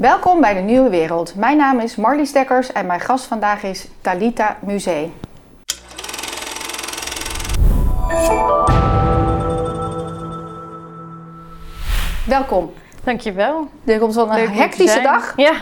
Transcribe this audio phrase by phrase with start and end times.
[0.00, 1.34] Welkom bij de Nieuwe Wereld.
[1.34, 5.12] Mijn naam is Marlies Stekkers en mijn gast vandaag is Talita Musee.
[12.26, 12.72] Welkom.
[13.04, 13.68] Dankjewel.
[13.84, 15.32] Dit komt zo'n te hectische dag.
[15.36, 15.52] Ja,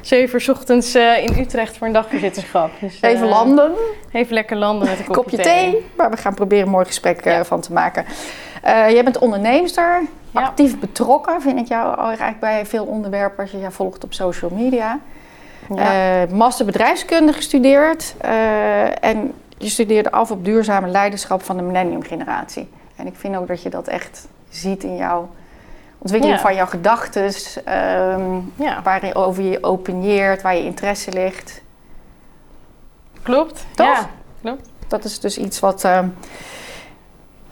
[0.00, 2.70] zeven uur ochtends eh, in Utrecht voor een dagvoorzitterschap.
[2.80, 3.72] Dus, eh, Even landen,
[4.12, 5.86] Even lekker landen met een kopje, kopje thee.
[5.96, 7.44] Maar we gaan proberen een mooi gesprek eh, Ja.
[7.44, 8.04] van te maken.
[8.68, 10.40] Eh, jij bent onderneemster, Ja.
[10.42, 14.50] actief betrokken, vind ik jou eigenlijk bij veel onderwerpen als je jou volgt op social
[14.54, 14.98] media.
[15.74, 16.22] Ja.
[16.22, 22.68] Eh, master bedrijfskunde gestudeerd eh, en je studeerde af op duurzame leiderschap van de millenniumgeneratie.
[22.96, 25.28] En ik vind ook dat je dat echt ziet in jouw
[25.98, 26.44] ontwikkeling Ja.
[26.46, 27.32] van jouw gedachten,
[27.64, 31.62] ehm ja, waarover je opineert, waar je interesse ligt.
[33.22, 33.66] klopt.
[33.74, 34.08] Toch?
[34.40, 34.56] Ja.
[34.88, 35.84] Dat is dus iets wat.
[35.84, 36.08] ehm,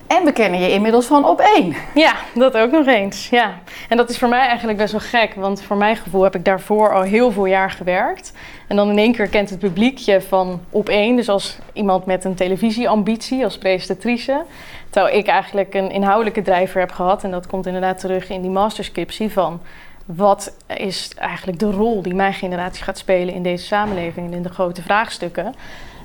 [0.08, 1.74] en we kennen je inmiddels van op één.
[1.94, 3.28] ja, dat ook nog eens.
[3.28, 3.58] Ja.
[3.88, 6.44] En dat is voor mij eigenlijk best wel gek, want voor mijn gevoel heb ik
[6.44, 8.32] daarvoor al heel veel jaar gewerkt.
[8.68, 12.06] En dan in één keer kent het publiek je van op één, dus als iemand
[12.06, 14.44] met een televisieambitie, als presentatrice.
[14.90, 17.24] Terwijl ik eigenlijk een inhoudelijke drijver heb gehad.
[17.24, 19.60] En dat komt inderdaad terug in die masterscriptie van...
[20.06, 24.26] wat is eigenlijk de rol die mijn generatie gaat spelen in deze samenleving...
[24.26, 25.54] en in de grote vraagstukken.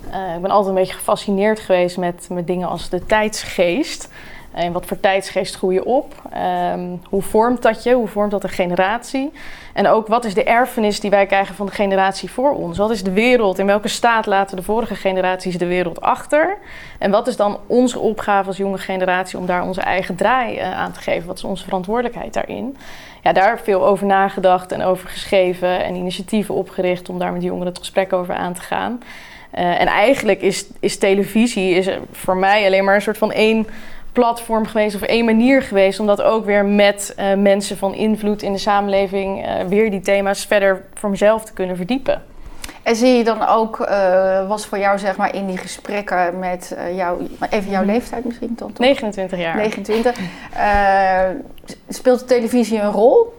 [0.09, 4.09] Eh, ik ben altijd een beetje gefascineerd geweest met, met dingen als de tijdsgeest.
[4.51, 6.13] En wat voor tijdsgeest groei je op?
[6.31, 7.93] Ehm, hoe vormt dat je?
[7.93, 9.31] Hoe vormt dat een generatie?
[9.73, 12.77] En ook wat is de erfenis die wij krijgen van de generatie voor ons?
[12.77, 13.59] Wat is de wereld?
[13.59, 16.57] In welke staat laten de vorige generaties de wereld achter?
[16.99, 20.79] En wat is dan onze opgave als jonge generatie om daar onze eigen draai eh,
[20.79, 21.27] aan te geven?
[21.27, 22.77] Wat is onze verantwoordelijkheid daarin?
[23.23, 27.67] Ja, daar veel over nagedacht en over geschreven en initiatieven opgericht om daar met jongeren
[27.67, 28.99] het gesprek over aan te gaan.
[29.51, 33.67] Eh, en eigenlijk is, is televisie is voor mij alleen maar een soort van één
[34.11, 38.41] platform geweest of één manier geweest om dat ook weer met eh, mensen van invloed
[38.41, 42.23] in de samenleving eh, weer die thema's verder voor mezelf te kunnen verdiepen.
[42.83, 43.77] En zie je dan ook,
[44.47, 48.73] was voor jou zeg maar in die gesprekken met jou, even jouw leeftijd misschien dan
[48.73, 48.79] toch?
[48.79, 49.55] 29 jaar.
[49.55, 50.15] 29.
[50.53, 51.29] Eh,
[51.89, 53.33] speelt de televisie een rol?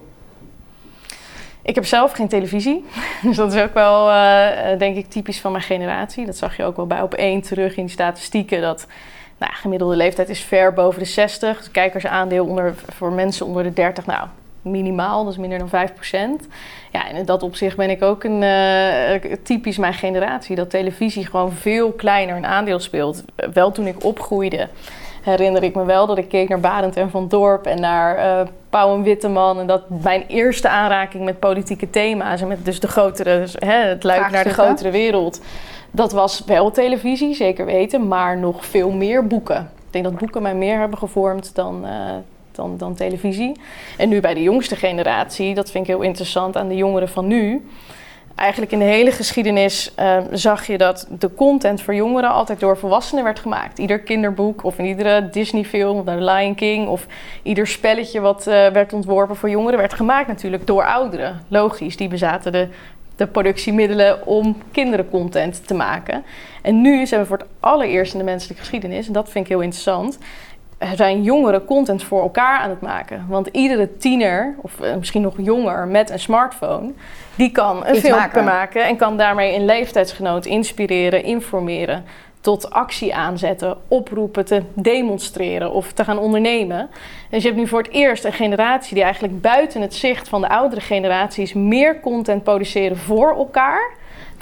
[1.63, 2.85] Ik heb zelf geen televisie.
[3.23, 6.27] Dus dat is ook wel, eh, eh, denk ik, typisch van mijn generatie.
[6.27, 8.61] Dat zag je ook wel bij op één terug in die statistieken.
[8.61, 8.87] Dat
[9.39, 11.59] nou, gemiddelde leeftijd is ver boven de 60.
[11.59, 14.27] Het kijkersaandeel onder, voor mensen onder de 30, nou,
[14.63, 15.29] minimaal.
[15.29, 16.49] Is minder dan 5%
[16.93, 20.57] Ja, en in dat opzicht ben ik ook een, eh, typisch mijn generatie.
[20.57, 23.25] Dat televisie gewoon veel kleiner een aandeel speelt.
[23.53, 24.69] Wel toen ik opgroeide
[25.23, 28.47] herinner ik me wel dat ik keek naar Barend en Van Dorp en naar eh
[28.71, 29.59] Pauw en Witteman.
[29.59, 34.03] En dat mijn eerste aanraking met politieke thema's en met dus de grotere, hè, het
[34.03, 35.41] luik naar de grotere wereld.
[35.91, 39.71] Dat was wel televisie, zeker weten, maar nog veel meer boeken.
[39.87, 41.93] Ik denk dat boeken mij meer hebben gevormd dan, eh,
[42.53, 43.53] dan, dan televisie.
[43.99, 47.27] En nu bij de jongste generatie, dat vind ik heel interessant aan de jongeren van
[47.27, 47.67] nu.
[48.43, 52.79] Eigenlijk in de hele geschiedenis eh, zag je dat de content voor jongeren altijd door
[52.79, 53.79] volwassenen werd gemaakt.
[53.79, 57.07] Ieder kinderboek of in iedere Disney-film of The Lion King of
[57.43, 61.41] ieder spelletje wat eh, werd ontworpen voor jongeren werd gemaakt natuurlijk door ouderen.
[61.49, 62.69] Logisch, die bezaten de,
[63.17, 66.25] de productiemiddelen om kinderencontent te maken.
[66.63, 69.51] En nu zijn we voor het allereerst in de menselijke geschiedenis, en dat vind ik
[69.51, 70.52] heel interessant, er
[70.95, 73.27] zijn jongeren content voor elkaar aan het maken.
[73.29, 76.93] Want iedere tiener, of eh, misschien nog jonger, met een smartphone,
[77.35, 78.45] die kan een Iets filmpje maken.
[78.45, 78.85] maken.
[78.85, 82.05] en kan daarmee een leeftijdsgenoot inspireren, informeren,
[82.41, 86.91] tot actie aanzetten, oproepen te demonstreren of te gaan ondernemen.
[87.31, 90.41] Dus je hebt nu voor het eerst een generatie die eigenlijk buiten het zicht van
[90.41, 93.91] de oudere generaties meer content produceren voor elkaar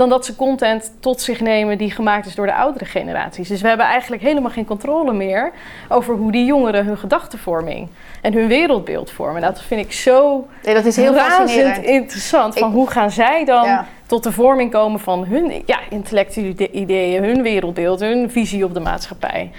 [0.00, 3.49] dan dat ze content tot zich nemen die gemaakt is door de oudere generaties.
[3.49, 5.53] Dus we hebben eigenlijk helemaal geen controle meer
[5.88, 7.88] over hoe die jongeren hun gedachtenvorming
[8.22, 9.41] en hun wereldbeeld vormen.
[9.41, 12.59] Nou, dat vind ik zo Nee, dat is heel razend interessant.
[12.59, 13.87] Van Ik- hoe gaan zij dan Ja.
[14.06, 18.75] tot de vorming komen van hun ja, intellectuele ide- ideeën, hun wereldbeeld, hun visie op
[18.75, 19.50] de maatschappij.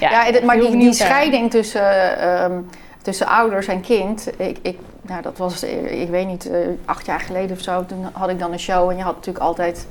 [0.00, 2.60] Ja, en dit- maar die, die scheiding tussen, ehm,
[3.02, 7.06] tussen ouders en kind, ik, ik, nou, dat was, eh, ik weet niet, eh, acht
[7.06, 9.86] jaar geleden of zo, toen had ik dan een show en je had natuurlijk altijd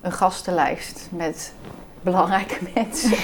[0.00, 1.52] een gastenlijst met
[2.00, 3.16] belangrijke mensen.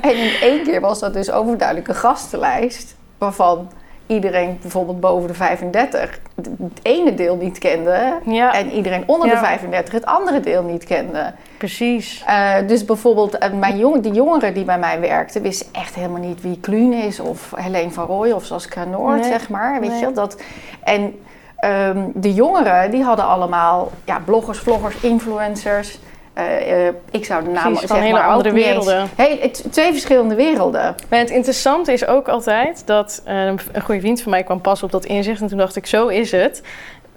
[0.00, 3.70] en in één keer was dat dus overduidelijk een gastenlijst waarvan
[4.08, 9.34] iedereen bijvoorbeeld boven de 35 het ene deel niet kende Ja, en iedereen onder de
[9.34, 9.40] Ja.
[9.40, 11.32] 35 het andere deel niet kende.
[11.58, 12.24] precies.
[12.26, 16.20] Eh, dus bijvoorbeeld, eh, mijn jong, die jongeren die bij mij werkten, wisten echt helemaal
[16.20, 19.80] niet wie Kluun is of Helene van Rooij of Saskia Noord, Nee, zeg maar.
[19.80, 20.00] Weet nee.
[20.00, 20.42] je dat.
[20.84, 21.18] En
[21.56, 25.98] ehm, de jongeren, die hadden allemaal ja, bloggers, vloggers, influencers.
[26.38, 29.08] Eh, eh, ik zou de Precies, van zeg hele maar andere werelden.
[29.16, 30.94] Hey, het- twee verschillende werelden.
[31.08, 34.82] Maar het interessante is ook altijd dat eh, een goede vriend van mij kwam pas
[34.82, 36.62] op dat inzicht en toen dacht ik, zo is het.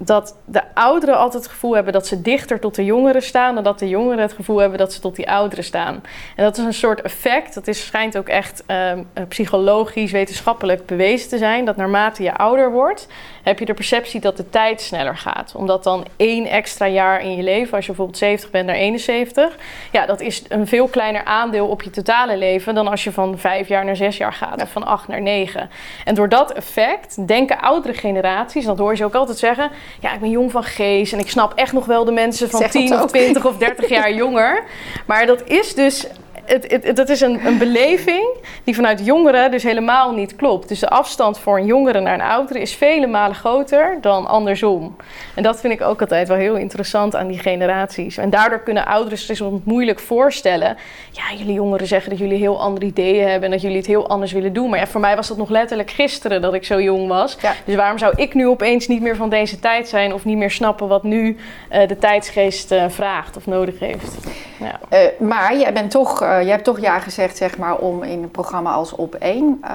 [0.04, 3.64] dat de ouderen altijd het gevoel hebben dat ze dichter tot de jongeren staan, dan
[3.64, 6.04] dat de jongeren het gevoel hebben dat ze tot die ouderen staan.
[6.36, 11.30] En dat is een soort effect, dat is, schijnt ook echt um, psychologisch, wetenschappelijk bewezen
[11.30, 13.08] te zijn, dat naarmate je ouder wordt,
[13.44, 15.54] heb je de perceptie dat de tijd sneller gaat.
[15.56, 19.56] Omdat dan één extra jaar in je leven, als je bijvoorbeeld 70 bent naar 71,
[19.92, 23.38] ja, dat is een veel kleiner aandeel op je totale leven dan als je van
[23.38, 25.70] vijf jaar naar zes jaar gaat, of van acht naar negen.
[26.06, 30.20] En door dat effect denken oudere generaties, dat hoor je ook altijd zeggen, ja, ik
[30.20, 33.06] ben jong van geest en ik snap echt nog wel de mensen van 10 of
[33.06, 34.64] 20 of 30 jaar jonger.
[35.06, 36.08] Maar dat is dus
[36.46, 38.26] het, het, dat is een, een beleving
[38.64, 40.68] die vanuit jongeren dus helemaal niet klopt.
[40.68, 44.96] Dus de afstand voor een jongere naar een oudere is vele malen groter dan andersom.
[45.36, 48.18] En dat vind ik ook altijd wel heel interessant aan die generaties.
[48.18, 50.78] En daardoor kunnen ouderen zich moeilijk voorstellen.
[51.12, 54.10] Ja, jullie jongeren zeggen dat jullie heel andere ideeën hebben en dat jullie het heel
[54.10, 54.70] anders willen doen.
[54.70, 57.38] Maar ja, voor mij was dat nog letterlijk gisteren dat ik zo jong was.
[57.66, 60.52] Dus waarom zou ik nu opeens niet meer van deze tijd zijn of niet meer
[60.52, 61.38] snappen wat nu
[61.72, 64.18] uh, de tijdsgeest uh, vraagt of nodig heeft?
[64.60, 64.80] Ja.
[64.94, 68.32] Uh, maar jij bent toch je hebt toch ja gezegd zeg maar, om in een
[68.32, 69.70] programma als Op 1 uh,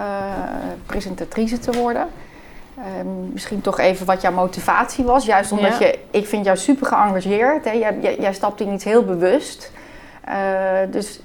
[0.87, 2.06] presentatrice te worden.
[2.79, 2.85] Uh,
[3.32, 5.25] misschien toch even wat jouw motivatie was.
[5.25, 5.87] Juist omdat ja.
[5.87, 7.64] je, ik vind jou super geëngageerd.
[7.64, 7.70] Hè?
[7.70, 9.73] Jij, jij, jij stapt in iets heel bewust.
[10.29, 10.35] Uh,
[10.91, 11.20] dus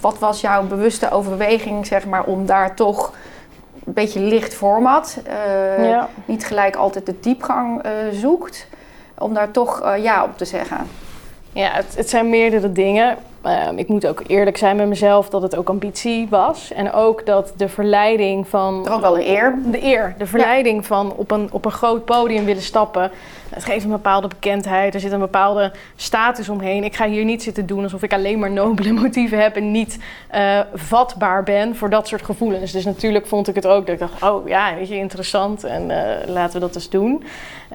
[0.00, 3.14] wat was jouw bewuste overweging zeg maar, om daar toch
[3.84, 5.18] een beetje licht format,
[5.78, 6.08] ja.
[6.24, 7.82] niet gelijk altijd de diepgang
[8.12, 8.66] zoekt,
[9.18, 10.78] om daar toch ja op te zeggen?
[11.52, 13.16] Ja, het, het zijn meerdere dingen.
[13.46, 16.72] Um, ik moet ook eerlijk zijn met mezelf dat het ook ambitie was.
[16.72, 18.86] En ook dat de verleiding van.
[18.86, 19.58] Er ook wel een eer.
[19.70, 20.14] De eer.
[20.18, 20.86] De verleiding ja.
[20.86, 23.10] van op een, op een groot podium willen stappen.
[23.48, 24.94] Het geeft een bepaalde bekendheid.
[24.94, 26.84] Er zit een bepaalde status omheen.
[26.84, 29.98] Ik ga hier niet zitten doen alsof ik alleen maar nobele motieven heb en niet
[30.34, 32.72] uh, vatbaar ben voor dat soort gevoelens.
[32.72, 35.90] Dus natuurlijk vond ik het ook dat ik dacht: oh ja, weet je, interessant en
[35.90, 37.24] uh, laten we dat eens doen.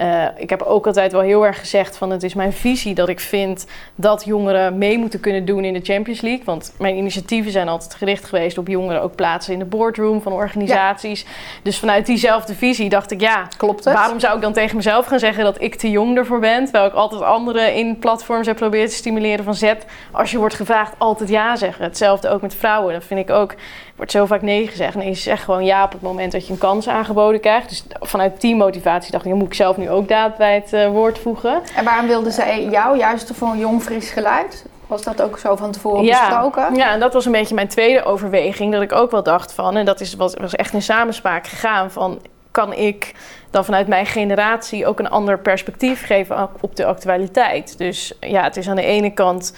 [0.01, 3.09] Uh, ik heb ook altijd wel heel erg gezegd: van het is mijn visie dat
[3.09, 6.45] ik vind dat jongeren mee moeten kunnen doen in de Champions League.
[6.45, 10.31] Want mijn initiatieven zijn altijd gericht geweest op jongeren ook plaatsen in de boardroom van
[10.31, 11.21] organisaties.
[11.21, 11.27] Ja.
[11.63, 13.93] Dus vanuit diezelfde visie dacht ik: ja, klopt het?
[13.93, 16.63] Waarom zou ik dan tegen mezelf gaan zeggen dat ik te jong ervoor ben?
[16.63, 19.85] Terwijl ik altijd anderen in platforms heb proberen te stimuleren van zet.
[20.11, 21.83] Als je wordt gevraagd, altijd ja zeggen.
[21.83, 22.93] Hetzelfde ook met vrouwen.
[22.93, 23.55] Dat vind ik ook.
[24.03, 24.95] Wordt zo vaak nee gezegd.
[24.95, 27.69] Nee, zeg gewoon ja op het moment dat je een kans aangeboden krijgt.
[27.69, 30.73] Dus vanuit die motivatie dacht ik, dan moet ik zelf nu ook daad bij het
[30.73, 31.61] uh, woord voegen.
[31.75, 34.65] En waarom wilden zij jou juist voor een jong fris geluid?
[34.87, 36.75] Was dat ook zo van tevoren ja, besproken?
[36.75, 38.71] Ja, en dat was een beetje mijn tweede overweging.
[38.71, 41.91] Dat ik ook wel dacht van, en dat is, was, was echt in samenspraak gegaan
[41.91, 42.21] van...
[42.51, 43.13] kan ik
[43.51, 47.77] dan vanuit mijn generatie ook een ander perspectief geven op de actualiteit?
[47.77, 49.53] Dus ja, het is aan de ene kant...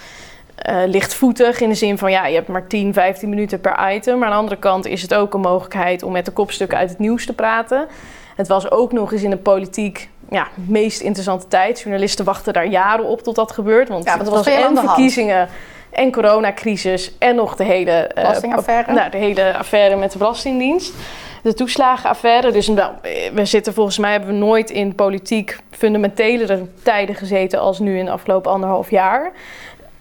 [0.69, 4.17] Uh, lichtvoetig in de zin van ja, je hebt maar 10, 15 minuten per item.
[4.17, 6.89] Maar aan de andere kant is het ook een mogelijkheid om met de kopstukken uit
[6.89, 7.87] het nieuws te praten.
[8.35, 11.79] Het was ook nog eens in de politiek ja, meest interessante tijd.
[11.79, 13.89] Journalisten wachten daar jaren op tot dat gebeurt.
[13.89, 15.49] Want ja, het was en verkiezingen
[15.89, 18.89] en coronacrisis en nog de hele, Belastingaffaire.
[18.89, 20.93] Uh, nou, de hele affaire met de Belastingdienst.
[21.41, 22.51] De toeslagenaffaire.
[22.51, 22.93] Dus nou,
[23.33, 28.05] we zitten volgens mij hebben we nooit in politiek fundamentelere tijden gezeten als nu in
[28.05, 29.31] de afgelopen anderhalf jaar.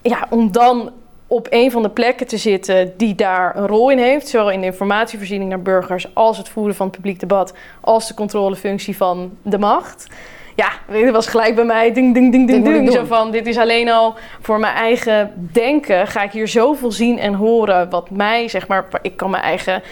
[0.09, 0.93] Ja, om dan
[1.27, 4.29] op een van de plekken te zitten die daar een rol in heeft.
[4.29, 8.15] Zowel in de informatievoorziening naar burgers als het voeren van het publiek debat, als de
[8.15, 10.07] controlefunctie van de macht.
[10.57, 12.93] Ja, dit was gelijk bij mij ding, ding, ding, ding, ding.
[12.93, 16.07] Zo van, dit is alleen al voor mijn eigen denken.
[16.07, 19.83] Ga ik hier zoveel zien en horen wat mij, zeg maar, ik kan mijn eigen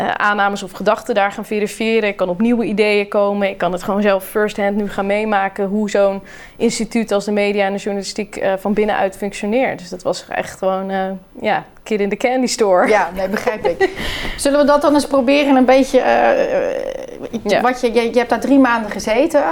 [0.00, 2.08] uh, aannames of gedachten daar gaan verifiëren.
[2.08, 3.48] Ik kan op nieuwe ideeën komen.
[3.48, 6.22] Ik kan het gewoon zelf first-hand nu gaan meemaken hoe zo'n
[6.56, 9.78] instituut als de media en de journalistiek uh, van binnenuit functioneert.
[9.78, 12.88] Dus dat was echt gewoon, uh, ja, kid in the candy store.
[12.88, 13.90] Ja, nee, begrijp ik.
[14.36, 15.98] Zullen we dat dan eens proberen een beetje,
[17.42, 17.60] ja.
[17.60, 19.42] wat je, je, je, hebt daar drie maanden gezeten.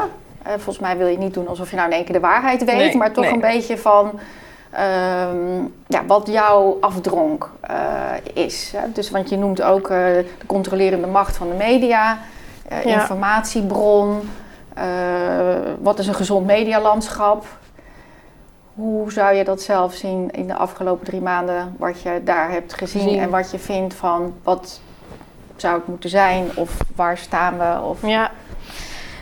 [0.44, 2.76] volgens mij wil je niet doen alsof je nou in één keer de waarheid weet,
[2.76, 3.32] nee, maar toch nee.
[3.32, 4.20] een beetje van...
[4.74, 8.72] Um, ja, wat jouw afdronk uh, is.
[8.76, 8.92] Hè?
[8.92, 12.18] Dus, want je noemt ook uh, de controlerende macht van de media,
[12.72, 13.00] uh, ja.
[13.00, 14.20] informatiebron,
[15.80, 17.46] wat is een gezond medialandschap.
[18.74, 22.74] Hoe zou je dat zelf zien in de afgelopen drie maanden, wat je daar hebt
[22.74, 23.18] gezien Zien.
[23.18, 24.80] en wat je vindt van wat
[25.56, 27.80] zou het moeten zijn of waar staan we?
[27.82, 28.06] Of...
[28.06, 28.30] Ja.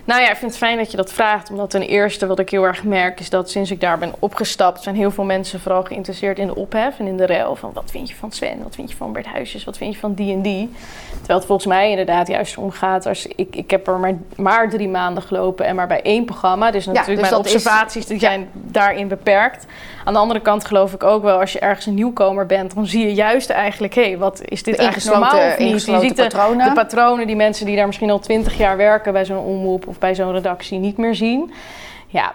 [0.07, 1.51] Nou ja, ik vind het fijn dat je dat vraagt.
[1.51, 4.83] Omdat ten eerste wat ik heel erg merk is dat sinds ik daar ben opgestapt...
[4.83, 7.57] zijn heel veel mensen vooral geïnteresseerd in de ophef en in de rel.
[7.57, 10.01] Van wat vind je van Sven, wat vind je van Bert Huisjes, wat vind je
[10.01, 10.73] van die en die.
[11.17, 13.27] Terwijl het volgens mij inderdaad juist omgaat als...
[13.27, 16.71] Ik, ik heb er maar, maar drie maanden gelopen en maar bij één programma.
[16.71, 18.47] Dus natuurlijk ja, dus mijn observaties is, die zijn ja.
[18.53, 19.67] daarin beperkt.
[20.05, 22.75] Aan de andere kant geloof ik ook wel, als je ergens een nieuwkomer bent...
[22.75, 25.85] dan zie je juist eigenlijk, hé, hey, wat is dit eigenlijk normaal of niet?
[25.85, 26.69] Je ziet de patronen.
[26.69, 29.95] de patronen, die mensen die daar misschien al twintig jaar werken bij zo'n omroep...
[29.97, 31.53] of bij zo'n redactie niet meer zien.
[32.07, 32.35] Ja,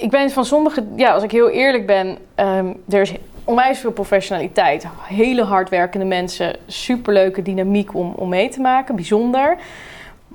[0.00, 3.12] ik ben van sommige, ja, als ik heel eerlijk ben, ehm, er is
[3.44, 4.86] onwijs veel professionaliteit.
[5.02, 9.56] Hele hardwerkende mensen, superleuke dynamiek om, om mee te maken, bijzonder.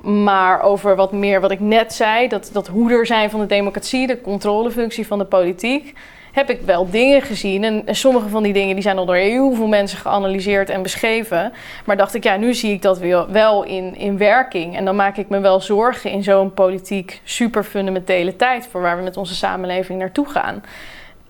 [0.02, 4.08] Maar over wat meer wat ik net zei, dat, dat hoeder zijn van de democratie,
[4.08, 5.94] de controlefunctie van de politiek,
[6.32, 7.64] heb ik wel dingen gezien.
[7.64, 11.54] En, sommige van die dingen die zijn al door heel veel mensen geanalyseerd en beschreven.
[11.86, 14.76] Maar dacht ik, ja, nu zie ik dat wel in, in werking.
[14.76, 18.98] En dan maak ik me wel zorgen in zo'n politiek super fundamentele tijd voor waar
[18.98, 20.64] we met onze samenleving naartoe gaan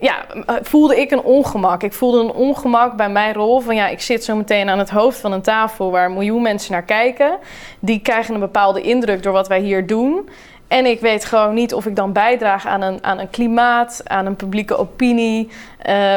[0.02, 0.26] ja,
[0.62, 1.84] voelde ik een ongemak.
[1.84, 4.90] Ik voelde een ongemak bij mijn rol van ja, ik zit zo meteen aan het
[4.90, 7.38] hoofd van een tafel waar een miljoen mensen naar kijken.
[7.80, 10.30] Die krijgen een bepaalde indruk door wat wij hier doen.
[10.72, 14.26] En ik weet gewoon niet of ik dan bijdraag aan een, aan een klimaat, aan
[14.26, 15.50] een publieke opinie.
[15.88, 16.16] Uh,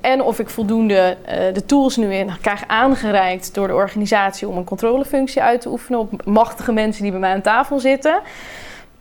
[0.00, 4.56] en of ik voldoende uh, de tools nu in krijg aangereikt door de organisatie om
[4.56, 8.20] een controlefunctie uit te oefenen op machtige mensen die bij mij aan tafel zitten.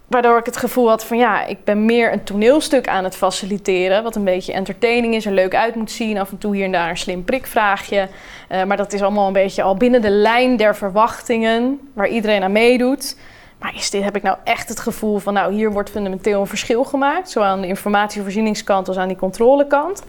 [0.07, 4.03] Waardoor ik het gevoel had van ja, ik ben meer een toneelstuk aan het faciliteren.
[4.03, 6.17] Wat een beetje entertaining is, er leuk uit moet zien.
[6.17, 8.07] Af en toe hier en daar een slim prikvraagje.
[8.51, 12.43] Uh, maar dat is allemaal een beetje al binnen de lijn der verwachtingen waar iedereen
[12.43, 13.15] aan meedoet.
[13.61, 16.47] Maar is dit, heb ik nou echt het gevoel van nou, hier wordt fundamenteel een
[16.47, 17.29] verschil gemaakt.
[17.29, 20.03] Zowel aan de informatievoorzieningskant als aan die controlekant.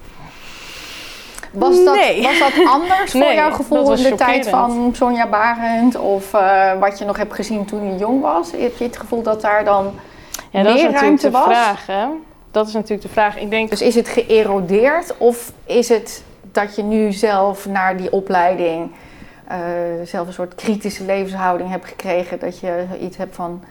[1.52, 5.96] Was dat, was dat anders voor jouw gevoel in de tijd van Sonja Barend?
[5.96, 8.50] Of uh, wat je nog hebt gezien toen je jong was?
[8.50, 9.94] Heb je het gevoel dat daar dan
[10.50, 12.06] ja, dat meer is ruimte de Vraag, hè?
[12.50, 13.38] Dat is natuurlijk de vraag.
[13.38, 13.70] Ik denk...
[13.70, 18.90] Dus is het geërodeerd of is het dat je nu zelf naar die opleiding
[20.04, 22.38] zelf een soort kritische levenshouding hebt gekregen?
[22.38, 23.64] Dat je iets hebt van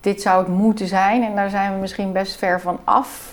[0.00, 3.30] dit zou het moeten zijn en daar zijn we misschien best ver van af.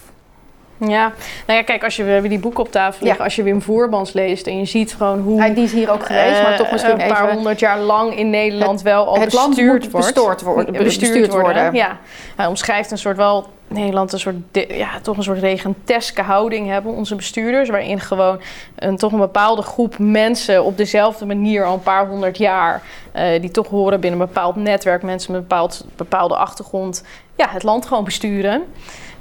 [0.88, 1.12] Ja,
[1.48, 3.24] nou ja, kijk, als je, we hebben die boek op tafel liggen.
[3.24, 5.42] Als je Wim Voerbans leest en je ziet gewoon hoe...
[5.42, 8.18] Ja, die is hier ook geweest, maar toch eh, misschien Een paar honderd jaar lang
[8.18, 10.14] in Nederland wel al het bestuurd wordt.
[10.14, 10.84] Bestuurd worden.
[10.84, 11.74] Bestuurd worden.
[11.74, 11.98] Ja.
[12.36, 13.48] Hij omschrijft een soort wel...
[13.70, 17.70] Nederland een soort, ja, toch een soort regenteske houding hebben, onze bestuurders.
[17.70, 18.42] Waarin gewoon
[18.76, 22.82] een, toch een bepaalde groep mensen op dezelfde manier al een paar honderd jaar...
[23.16, 27.04] Uh, die toch horen binnen een bepaald netwerk, mensen met een bepaald, bepaalde achtergrond...
[27.36, 28.64] ja, het land gewoon besturen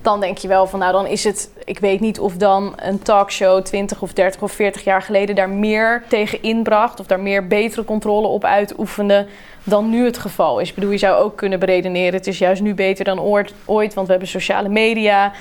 [0.03, 3.03] dan denk je wel van, nou dan is het, ik weet niet of dan een
[3.03, 7.47] talkshow 20 of 30 of 40 jaar geleden daar meer tegen inbracht of daar meer
[7.47, 9.27] betere controle op uitoefende
[9.69, 10.69] dan nu het geval is.
[10.69, 13.21] Ik bedoel, je zou ook kunnen beredeneren, het is juist nu beter dan
[13.65, 15.33] ooit, want we hebben sociale media, uh,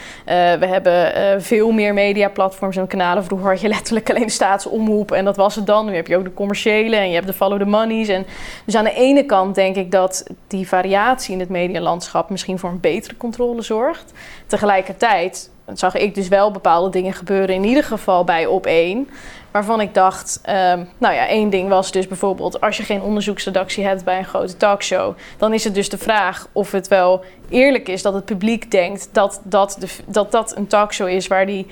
[0.54, 3.24] we hebben uh, veel meer mediaplatforms en kanalen.
[3.24, 5.86] Vroeger had je letterlijk alleen staatsomroep en dat was het dan.
[5.86, 8.08] Nu heb je ook de commerciële en je hebt de follow the monies.
[8.08, 8.26] En
[8.66, 12.70] dus aan de ene kant denk ik dat die variatie in het medialandschap misschien voor
[12.70, 14.14] een betere controle zorgt.
[14.48, 19.10] Tegelijkertijd zag ik dus wel bepaalde dingen gebeuren, in ieder geval bij op één.
[19.52, 22.62] Waarvan ik dacht, um, nou ja, één ding was dus bijvoorbeeld...
[22.62, 25.18] als je geen onderzoeksredactie hebt bij een grote talkshow...
[25.38, 29.10] dan is het dus de vraag of het wel eerlijk is dat het publiek denkt...
[29.12, 31.68] dat dat, de, dat, dat een talkshow is waar die...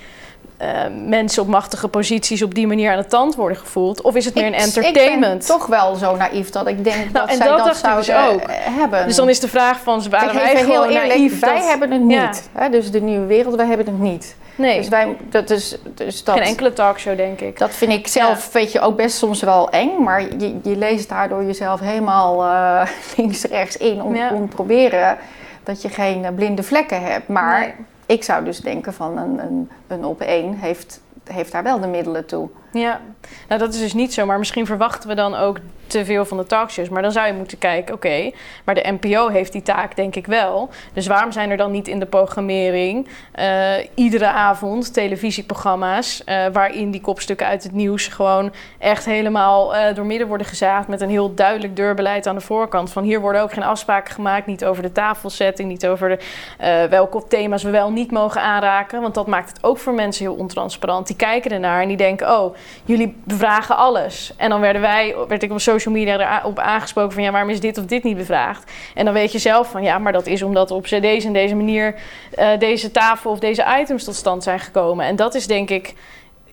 [0.62, 0.67] Uh,
[1.07, 4.01] mensen op machtige posities op die manier aan de tand worden gevoeld?
[4.01, 5.41] Of is het meer een entertainment?
[5.41, 8.05] Ik ben toch wel zo naïef dat ik denk nou, dat zij dat, dat zouden
[8.05, 8.50] dus ook.
[8.51, 9.05] hebben.
[9.05, 11.39] Dus dan is de vraag van, ze waren wij heel eerlijk, naïef?
[11.39, 12.50] Wij hebben het niet.
[12.53, 12.69] Hè?
[12.69, 14.35] Dus de nieuwe wereld, wij hebben het niet.
[14.55, 14.77] Nee.
[14.77, 17.59] Dus wij, dat is, dus dat, Geen enkele talkshow, denk ik.
[17.59, 20.03] Dat vind ik zelf, weet je, ook best soms wel eng.
[20.03, 25.17] Maar je, je leest daardoor jezelf helemaal uh, links, rechts in om, om te proberen
[25.63, 27.27] dat je geen eh, blinde vlekken hebt.
[27.27, 31.79] Maar ik zou dus denken van een, een, een op één heeft, heeft daar wel
[31.79, 32.50] de middelen toe.
[32.79, 33.01] Ja,
[33.48, 34.25] nou dat is dus niet zo.
[34.25, 36.89] Maar misschien verwachten we dan ook te veel van de talkshows.
[36.89, 38.32] Maar dan zou je moeten kijken, oké,
[38.63, 40.70] maar de NPO heeft die taak denk ik wel.
[40.94, 43.08] Dus waarom zijn er dan niet in de programmering
[43.39, 46.22] uh, iedere avond televisieprogramma's...
[46.25, 50.88] Uh, waarin die kopstukken uit het nieuws gewoon echt helemaal uh, door midden worden gezaagd...
[50.88, 52.91] met een heel duidelijk deurbeleid aan de voorkant.
[52.91, 55.70] Van hier worden ook geen afspraken gemaakt, niet over de tafelsetting...
[55.70, 59.01] niet over de, welke thema's we wel niet mogen aanraken.
[59.01, 61.08] Want dat maakt het ook voor mensen heel ontransparant.
[61.08, 62.55] Die kijken ernaar en die denken, oh,
[62.86, 64.34] jullie bevragen alles.
[64.38, 67.60] En dan werden wij, werd ik op social media erop aangesproken van ja, waarom is
[67.60, 68.72] dit of dit niet bevraagd?
[68.93, 71.55] En dan weet je zelf van ja, maar dat is omdat op deze en deze
[71.55, 71.95] manier
[72.39, 75.05] uh, deze tafel of deze items tot stand zijn gekomen.
[75.05, 75.93] En dat is denk ik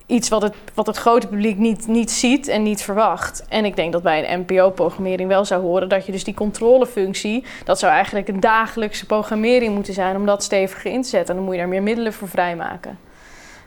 [0.07, 3.45] iets wat het, wat het grote publiek niet, niet ziet en niet verwacht.
[3.49, 7.45] En ik denk dat bij een NPO-programmering wel zou horen dat je dus die controlefunctie,
[7.65, 11.29] dat zou eigenlijk een dagelijkse programmering moeten zijn om dat steviger in te zetten.
[11.29, 12.99] En dan moet je daar meer middelen voor vrijmaken.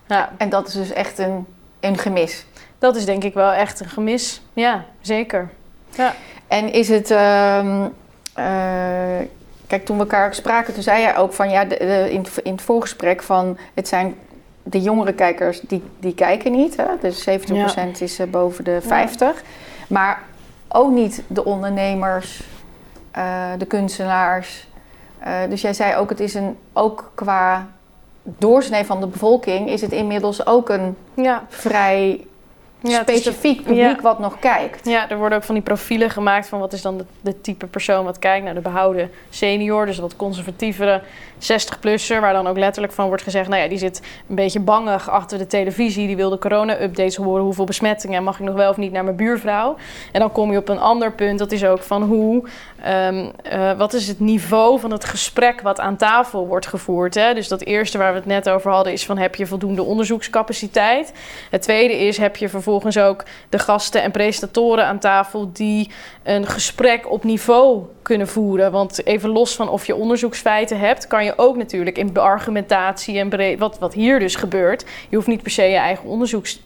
[0.07, 0.31] Ja.
[0.37, 1.45] En dat is dus echt een
[1.85, 2.45] een gemis.
[2.77, 4.41] Dat is denk ik wel echt een gemis.
[4.53, 5.49] Ja, zeker.
[5.89, 6.13] Ja.
[6.47, 7.11] En is het.
[7.11, 7.75] Uh,
[9.67, 11.77] kijk, toen we elkaar spraken, toen zei jij ook van ja, de,
[12.11, 14.15] in, in, het voorgesprek van het zijn
[14.63, 16.75] de jongere kijkers die, die kijken niet.
[16.75, 16.87] Hè?
[17.01, 17.33] Dus 70%
[17.99, 19.43] is uh, boven de 50.
[19.87, 20.21] Maar
[20.67, 22.43] ook niet de ondernemers,
[23.17, 24.67] uh, de kunstenaars,
[25.49, 27.67] dus jij zei ook, het is een, ook qua
[28.25, 31.46] doorsnee van de bevolking, is het inmiddels ook een ja.
[31.50, 32.25] vrij
[32.89, 34.87] ja, specifiek publiek wat nog kijkt.
[34.87, 37.65] Ja, er worden ook van die profielen gemaakt van wat is dan de, de type
[37.67, 38.43] persoon wat kijkt.
[38.43, 41.01] Nou, de behouden senior, dus wat conservatievere
[41.39, 45.09] 60-plusser, waar dan ook letterlijk van wordt gezegd, nou ja, die zit een beetje bangig
[45.09, 48.77] achter de televisie, die wil de corona-updates horen, hoeveel besmettingen, mag ik nog wel of
[48.77, 49.75] niet naar mijn buurvrouw?
[50.11, 52.43] En dan kom je op een ander punt, dat is ook van hoe,
[52.87, 57.13] um, uh, wat is het niveau van het gesprek wat aan tafel wordt gevoerd?
[57.13, 57.33] Hè?
[57.33, 61.13] Dus dat eerste waar we het net over hadden is van heb je voldoende onderzoekscapaciteit?
[61.49, 65.91] Het tweede is heb je vervolgens ook de gasten en presentatoren aan tafel die
[66.24, 68.72] een gesprek op niveau kunnen voeren.
[68.72, 73.58] Want even los van of je onderzoeksfeiten hebt, kan je ook natuurlijk in argumentatie en
[73.60, 74.86] wat, wat hier dus gebeurt.
[75.10, 76.10] Je hoeft niet per se je eigen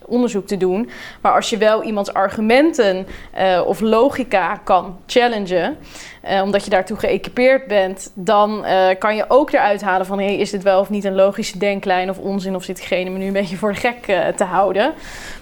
[0.06, 0.90] onderzoek te doen.
[1.20, 3.06] Maar als je wel iemands argumenten
[3.38, 5.76] uh, of logica kan challengen.
[6.24, 10.36] Uh, omdat je daartoe geëquipeerd bent, dan uh, kan je ook eruit halen van hey,
[10.36, 13.26] is dit wel of niet een logische denklijn of onzin of zit diegene me nu
[13.26, 14.92] een beetje voor de gek uh, te houden.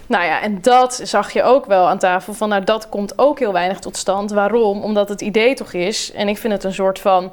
[0.05, 3.39] Nou ja, en dat zag je ook wel aan tafel van nou dat komt ook
[3.39, 4.31] heel weinig tot stand.
[4.31, 4.83] Waarom?
[4.83, 7.31] Omdat het idee toch is, en ik vind het een soort van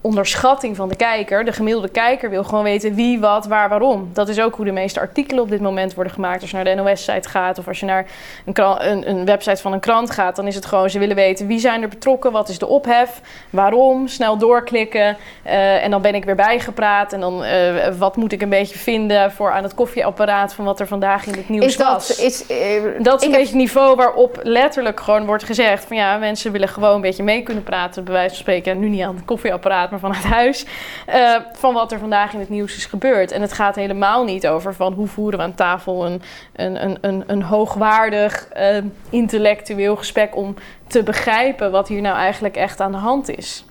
[0.00, 1.44] onderschatting van de kijker.
[1.44, 4.10] De gemiddelde kijker wil gewoon weten wie, wat, waar, waarom.
[4.12, 6.40] Dat is ook hoe de meeste artikelen op dit moment worden gemaakt.
[6.40, 8.06] Als je naar de NOS-site gaat of als je naar
[8.44, 11.46] een, een, een, website van een krant gaat, dan is het gewoon ze willen weten
[11.46, 16.14] wie zijn er betrokken, wat is de ophef, waarom, snel doorklikken uh, en dan ben
[16.14, 19.74] ik weer bijgepraat en dan uh, wat moet ik een beetje vinden voor aan het
[19.74, 22.18] koffieapparaat van wat er vandaag in het nieuws is dat, was.
[22.18, 22.56] Is, uh,
[22.98, 26.68] dat is een beetje het niveau waarop letterlijk gewoon wordt gezegd van ja, mensen willen
[26.68, 29.87] gewoon een beetje mee kunnen praten, bij wijze van spreken, nu niet aan het koffieapparaat
[29.90, 30.66] maar vanuit huis,
[31.08, 33.32] uh, van wat er vandaag in het nieuws is gebeurd.
[33.32, 36.98] En het gaat helemaal niet over van hoe voeren we aan tafel een, een, een,
[37.00, 38.78] een, een hoogwaardig uh,
[39.10, 40.54] intellectueel gesprek om
[40.86, 43.64] te begrijpen wat hier nou eigenlijk echt aan de hand is.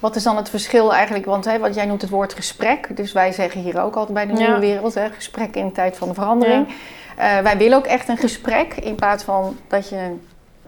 [0.00, 1.24] Wat is dan het verschil eigenlijk?
[1.24, 2.96] Want hè, wat jij noemt het woord gesprek.
[2.96, 5.96] Dus wij zeggen hier ook altijd bij de nieuwe wereld: hè, gesprek in de tijd
[5.96, 6.66] van de verandering.
[6.68, 7.38] Ja.
[7.38, 10.16] Uh, wij willen ook echt een gesprek in plaats van dat je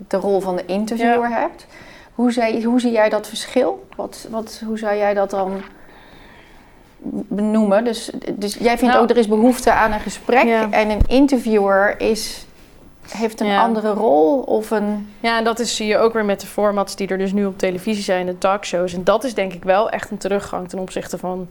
[0.09, 1.39] de rol van de interviewer ja.
[1.39, 1.67] hebt.
[2.15, 3.87] Hoe, zie, hoe zie jij dat verschil?
[3.97, 5.63] Wat, wat, hoe zou jij dat dan
[7.29, 7.85] benoemen?
[7.85, 12.01] Dus, dus jij vindt nou, ook er is behoefte aan een gesprek en een interviewer
[12.01, 12.47] is,
[13.09, 15.09] heeft een andere rol of een...
[15.21, 17.45] Ja, en dat is, zie je ook weer met de formats die er dus nu
[17.45, 18.95] op televisie zijn, de talkshows.
[18.95, 21.49] En dat is denk ik wel echt een teruggang ten opzichte van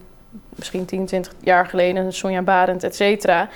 [0.54, 3.48] misschien 10, 20 jaar geleden, Sonja Barend, et cetera.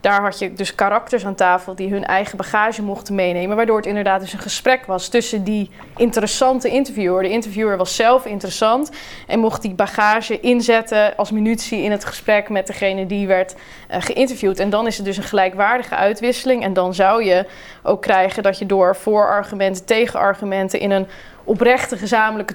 [0.00, 3.56] Daar had je dus karakters aan tafel die hun eigen bagage mochten meenemen.
[3.56, 7.22] Waardoor het inderdaad dus een gesprek was tussen die interessante interviewer.
[7.22, 8.90] De interviewer was zelf interessant
[9.26, 13.96] en mocht die bagage inzetten als munitie in het gesprek met degene die werd uh,
[14.00, 14.58] geïnterviewd.
[14.58, 16.62] En dan is het dus een gelijkwaardige uitwisseling.
[16.62, 17.46] En dan zou je
[17.82, 21.06] ook krijgen dat je door voorargumenten, tegenargumenten in een
[21.44, 22.54] oprechte gezamenlijke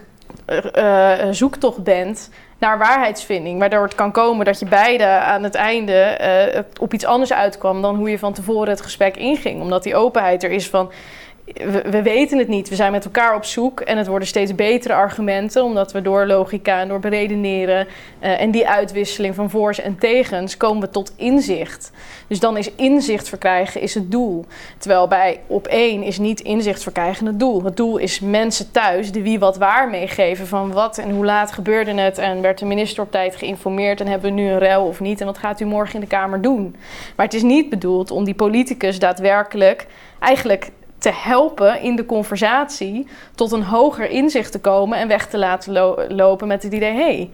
[1.32, 3.60] zoektocht bent naar waarheidsvinding.
[3.60, 6.18] Waardoor het kan komen dat je beide aan het einde
[6.56, 9.62] uh, op iets anders uitkwam dan hoe je van tevoren het gesprek inging.
[9.62, 10.92] Omdat die openheid er is van
[11.90, 12.70] we, weten het niet.
[12.70, 16.26] We zijn met elkaar op zoek en het worden steeds betere argumenten, omdat we door
[16.26, 17.88] logica en door beredeneren
[18.24, 21.92] uh, en die uitwisseling van voor's en tegens komen we tot inzicht.
[22.28, 24.46] Dus dan is inzicht verkrijgen is het doel.
[24.78, 27.64] Terwijl bij op één is niet inzicht verkrijgen het doel.
[27.64, 31.52] Het doel is mensen thuis de wie wat waar meegeven van wat en hoe laat
[31.52, 34.86] gebeurde het en werd de minister op tijd geïnformeerd en hebben we nu een rel
[34.86, 36.76] of niet en wat gaat u morgen in de Kamer doen.
[37.16, 39.88] Maar het is niet bedoeld om die politicus daadwerkelijk
[40.20, 45.38] eigenlijk te helpen in de conversatie tot een hoger inzicht te komen en weg te
[45.38, 45.74] laten
[46.16, 47.30] lopen met het idee: hé, hey,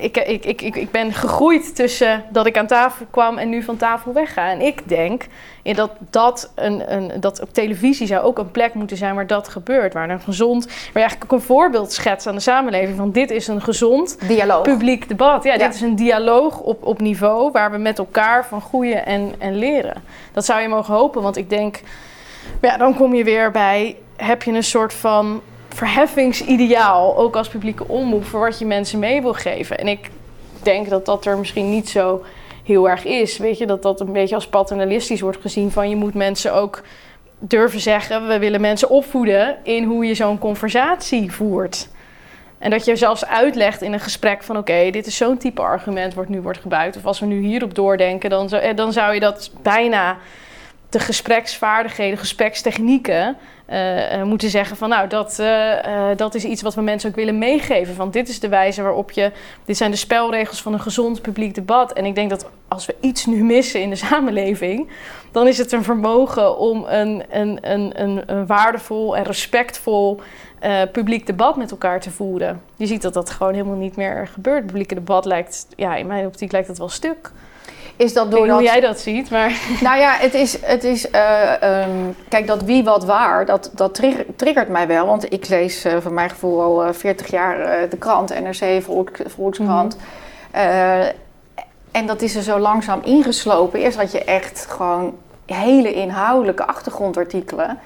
[0.00, 3.76] ik, ik, ik, ik, ben gegroeid tussen dat ik aan tafel kwam en nu van
[3.76, 4.50] tafel wegga.
[4.50, 5.26] En ik denk
[5.62, 9.48] dat, dat, een, een, dat op televisie zou ook een plek moeten zijn waar dat
[9.48, 9.94] gebeurt.
[9.94, 13.30] Waar een gezond, waar je eigenlijk ook een voorbeeld schetst aan de samenleving van dit
[13.30, 14.62] is een gezond dialoog.
[14.62, 15.44] publiek debat.
[15.44, 19.34] Ja, dit is een dialoog op, op niveau waar we met elkaar van groeien en,
[19.38, 20.02] en leren.
[20.32, 21.80] Dat zou je mogen hopen, want ik denk
[22.60, 27.88] ja, dan kom je weer bij, heb je een soort van verheffingsideaal, ook als publieke
[27.88, 29.78] omroep, voor wat je mensen mee wil geven.
[29.78, 30.10] En ik
[30.62, 32.24] denk dat dat er misschien niet zo
[32.64, 33.38] heel erg is.
[33.38, 36.82] Weet je, dat dat een beetje als paternalistisch wordt gezien van je moet mensen ook
[37.38, 41.88] durven zeggen, we willen mensen opvoeden in hoe je zo'n conversatie voert.
[42.58, 46.14] En dat je zelfs uitlegt in een gesprek van oké, dit is zo'n type argument
[46.14, 46.96] wat nu wordt gebruikt.
[46.96, 50.16] Of als we nu hierop doordenken, dan eh, dan zou je dat bijna
[50.96, 53.36] de gespreksvaardigheden, gesprekstechnieken
[53.70, 57.38] uh, moeten zeggen van nou, dat, uh, dat is iets wat we mensen ook willen
[57.38, 57.94] meegeven.
[57.94, 59.32] Van dit is de wijze waarop je,
[59.64, 61.92] dit zijn de spelregels van een gezond publiek debat.
[61.92, 64.88] En ik denk dat als we iets nu missen in de samenleving,
[65.32, 70.20] dan is het een vermogen om een, een, een, een, een waardevol en respectvol
[70.58, 72.62] eh, publiek debat met elkaar te voeren.
[72.76, 74.56] Je ziet dat dat gewoon helemaal niet meer gebeurt.
[74.56, 77.30] Het publieke debat lijkt, ja, in mijn optiek lijkt het wel stuk.
[77.96, 78.56] Is dat Ik weet niet doordat...
[78.56, 79.52] hoe jij dat ziet, maar...
[79.80, 80.58] Nou ja, het is...
[80.62, 81.90] Het is eh, ehm,
[82.28, 85.06] kijk, dat wie wat waar, dat, dat trigger- triggert mij wel.
[85.06, 89.10] Want ik lees eh van mijn gevoel al eh, 40 jaar de krant, NRC, Volk,
[89.26, 89.96] Volkskrant.
[90.50, 91.04] Eh,
[91.90, 93.80] en dat is er zo langzaam ingeslopen.
[93.80, 95.14] Eerst had je echt gewoon
[95.46, 97.78] hele inhoudelijke achtergrondartikelen.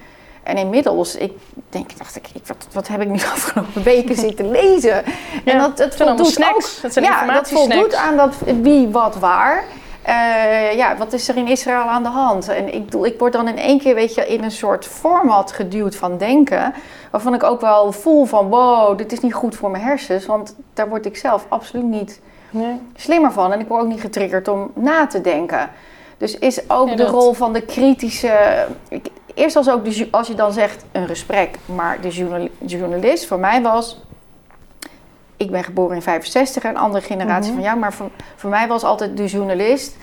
[0.42, 1.32] En inmiddels, ik
[1.68, 5.02] denk, dacht ik, ik wat, wat heb ik nu de afgelopen weken zitten lezen?
[5.44, 6.76] Ja, en dat, het voldoet snacks.
[6.76, 9.64] ook, Het zijn ja, dat voldoet aan dat wie, wat, waar.
[10.02, 12.48] Eh, ja, wat is er in Israël aan de hand?
[12.48, 15.96] En ik, ik word dan in één keer, weet je, in een soort format geduwd
[15.96, 16.74] van denken.
[17.10, 20.26] Waarvan ik ook wel voel van, wow, dit is niet goed voor mijn hersens.
[20.26, 22.80] Want daar word ik zelf absoluut niet Nee.
[22.96, 23.52] slimmer van.
[23.52, 25.70] En ik word ook niet getriggerd om na te denken.
[26.18, 28.66] Dus is ook Ja, de rol van de kritische.
[28.88, 33.26] ik- eerst als ook de, als je dan zegt een gesprek, maar de journal- journalist
[33.26, 34.00] voor mij was.
[35.40, 37.54] Ik ben geboren in 65, een andere generatie Mhm.
[37.60, 39.96] van jou, maar voor, voor mij was altijd de journalist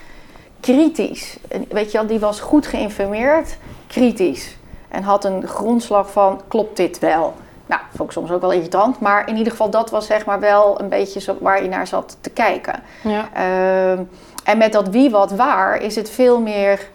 [0.59, 1.37] kritisch.
[1.47, 4.57] En weet je wel, die was goed geïnformeerd, kritisch.
[4.89, 7.33] En had een grondslag van: klopt dit wel?
[7.65, 10.39] Nou, vond ik soms ook wel irritant, maar in ieder geval, dat was zeg maar
[10.39, 12.83] wel een beetje zo waar je naar zat te kijken.
[13.03, 13.29] Ja.
[13.33, 14.03] Ehm,
[14.43, 16.89] en met dat wie wat waar is het veel meer,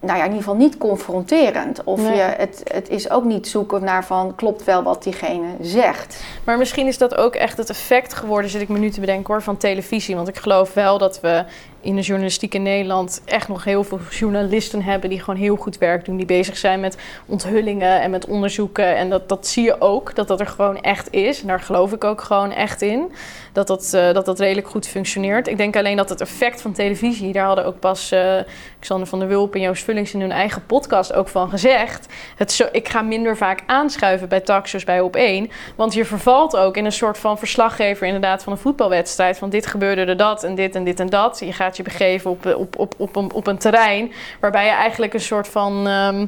[0.00, 1.84] nou ja, in ieder geval niet confronterend.
[1.84, 2.16] Of Nee.
[2.16, 6.22] je, het, het is ook niet zoeken naar van klopt wel wat diegene zegt.
[6.44, 9.32] Maar misschien is dat ook echt het effect geworden, zit ik me nu te bedenken
[9.32, 10.16] hoor, van televisie.
[10.16, 11.44] Want ik geloof wel dat we
[11.80, 15.78] in de journalistiek in Nederland echt nog heel veel journalisten hebben die gewoon heel goed
[15.78, 16.16] werk doen.
[16.16, 18.96] Die bezig zijn met onthullingen en met onderzoeken.
[18.96, 21.40] En dat, dat zie je ook, dat dat er gewoon echt is.
[21.40, 23.12] En daar geloof ik ook gewoon echt in.
[23.52, 25.48] Dat dat, eh, dat dat redelijk goed functioneert.
[25.48, 28.36] Ik denk alleen dat het effect van televisie, daar hadden ook pas eh,
[28.78, 32.06] Xander van der Wulp en Joost Vullings in hun eigen podcast ook van gezegd.
[32.36, 35.50] Het zo, ik ga minder vaak aanschuiven bij Taxus bij op één.
[35.76, 39.38] Want je vervalt ook in een soort van verslaggever inderdaad van een voetbalwedstrijd.
[39.38, 41.38] Van dit gebeurde er dat en dit en dit en dat.
[41.38, 45.14] Je gaat je begeven op, op, op, op, een, op een terrein waarbij je eigenlijk
[45.14, 45.86] een soort van...
[45.86, 46.26] ehm,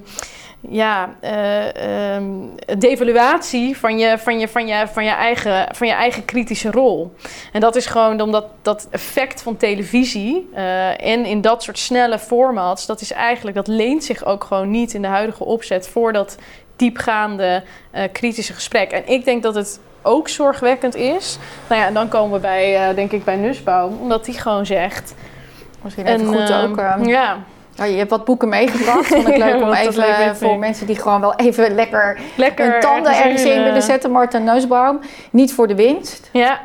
[0.68, 2.24] ja, eh, ehm,
[2.78, 7.12] devaluatie van je, van, je, van, je, van, je eigen, van je eigen kritische rol.
[7.52, 12.18] En dat is gewoon omdat dat effect van televisie eh, en in dat soort snelle
[12.18, 16.12] formats, dat is eigenlijk, dat leent zich ook gewoon niet in de huidige opzet voor
[16.12, 16.36] dat
[16.76, 18.90] diepgaande eh, kritische gesprek.
[18.90, 21.38] En ik denk dat het ook zorgwekkend is.
[21.68, 25.14] Nou ja, en dan komen we bij, denk ik, bij Nussbaum, omdat die gewoon zegt.
[25.82, 27.06] Misschien even goed ehm, ook.
[27.06, 27.38] ja,
[27.74, 29.06] ja, je hebt wat boeken meegebracht.
[29.06, 32.18] Vond ik Ja, leuk om even leuk eh, voor mensen die gewoon wel even lekker
[32.36, 32.72] lekker.
[32.72, 34.10] hun tanden ergens in eh, willen zetten.
[34.10, 35.00] Martin Neusbaum.
[35.30, 36.28] Niet voor de winst.
[36.32, 36.60] Ja,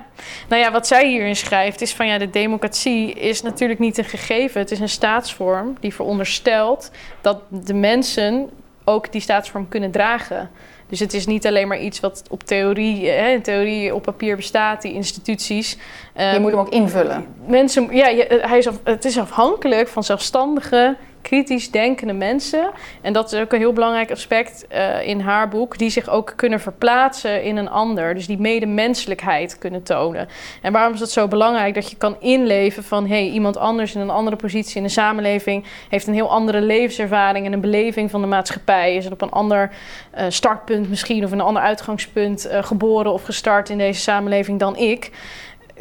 [0.50, 4.06] nou ja, wat zij hierin schrijft is van ja, de democratie is natuurlijk niet een
[4.06, 4.62] gegeven.
[4.62, 6.91] Het is een staatsvorm die veronderstelt
[7.22, 8.50] dat de mensen
[8.84, 10.50] ook die staatsvorm kunnen dragen.
[10.89, 14.36] Dus het is niet alleen maar iets wat op theorie, hè, in theorie op papier
[14.36, 15.71] bestaat, die instituties.
[15.71, 15.78] Je
[16.13, 17.26] Ehm, moet hem ook invullen.
[17.47, 20.95] mensen, ja, je- hij is, af- het is afhankelijk van zelfstandige,
[21.27, 22.71] kritisch denkende mensen.
[23.01, 26.33] En dat is ook een heel belangrijk aspect eh, in haar boek, die zich ook
[26.35, 28.13] kunnen verplaatsen in een ander.
[28.13, 30.27] Dus die medemenselijkheid kunnen tonen.
[30.61, 34.01] En waarom is het zo belangrijk dat je kan inleven van hey, iemand anders in
[34.01, 38.21] een andere positie in de samenleving heeft een heel andere levenservaring en een beleving van
[38.21, 38.95] de maatschappij.
[38.95, 39.71] Is het op een ander
[40.11, 44.77] eh, startpunt misschien of een ander uitgangspunt eh, geboren of gestart in deze samenleving dan
[44.77, 45.11] ik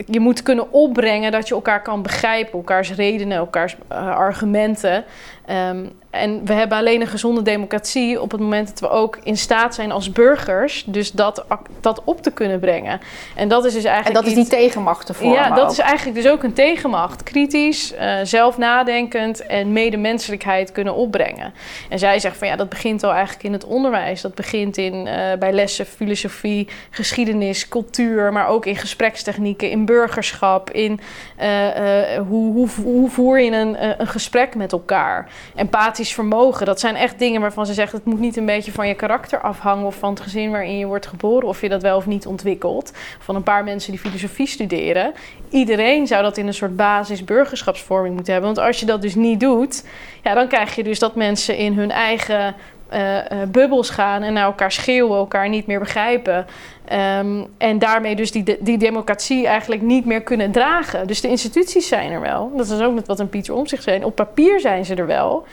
[0.06, 5.04] je moet kunnen opbrengen dat je elkaar kan begrijpen, elkaars redenen, elkaars argumenten.
[5.46, 9.36] Ehm, en we hebben alleen een gezonde democratie op het moment dat we ook in
[9.36, 11.44] staat zijn als burgers, dus dat,
[11.80, 13.00] dat op te kunnen brengen.
[13.34, 14.24] En dat is dus En eigenlijk.
[14.24, 15.70] dat is die tegenmacht te vormen ja, dat ook.
[15.70, 17.22] is eigenlijk dus ook een tegenmacht.
[17.22, 21.54] Kritisch, eh, zelf nadenkend en medemenselijkheid kunnen opbrengen.
[21.88, 24.20] En zij zegt van ja, dat begint al eigenlijk in het onderwijs.
[24.20, 30.70] Dat begint in, eh, bij lessen filosofie, geschiedenis, cultuur, maar ook in gesprekstechnieken, in burgerschap,
[30.70, 31.00] in
[31.36, 31.48] eh,
[32.28, 35.28] hoe, hoe, hoe voer je een, een gesprek met elkaar.
[35.54, 38.88] Empathisch vermogen, dat zijn echt dingen waarvan ze zegt het moet niet een beetje van
[38.88, 41.96] je karakter afhangen of van het gezin waarin je wordt geboren of je dat wel
[41.96, 42.92] of niet ontwikkelt.
[43.18, 45.12] Van een paar mensen die filosofie studeren.
[45.50, 48.54] Iedereen zou dat in een soort basis burgerschapsvorming moeten hebben.
[48.54, 49.84] Want als je dat dus niet doet,
[50.22, 52.54] ja, dan krijg je dus dat mensen in hun eigen
[52.88, 56.46] eh, eh, bubbels gaan en naar elkaar schreeuwen, elkaar niet meer begrijpen.
[56.86, 61.06] Ehm, en daarmee dus die, die democratie eigenlijk niet meer kunnen dragen.
[61.06, 62.52] Dus de instituties zijn er wel.
[62.56, 64.04] Dat is ook net wat een Pieter om zich zijn.
[64.04, 65.46] Op papier zijn ze er wel.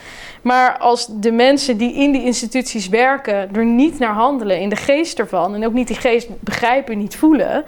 [0.43, 4.75] Maar als de mensen die in die instituties werken er niet naar handelen, in de
[4.75, 7.65] geest ervan, en ook niet die geest begrijpen, niet voelen,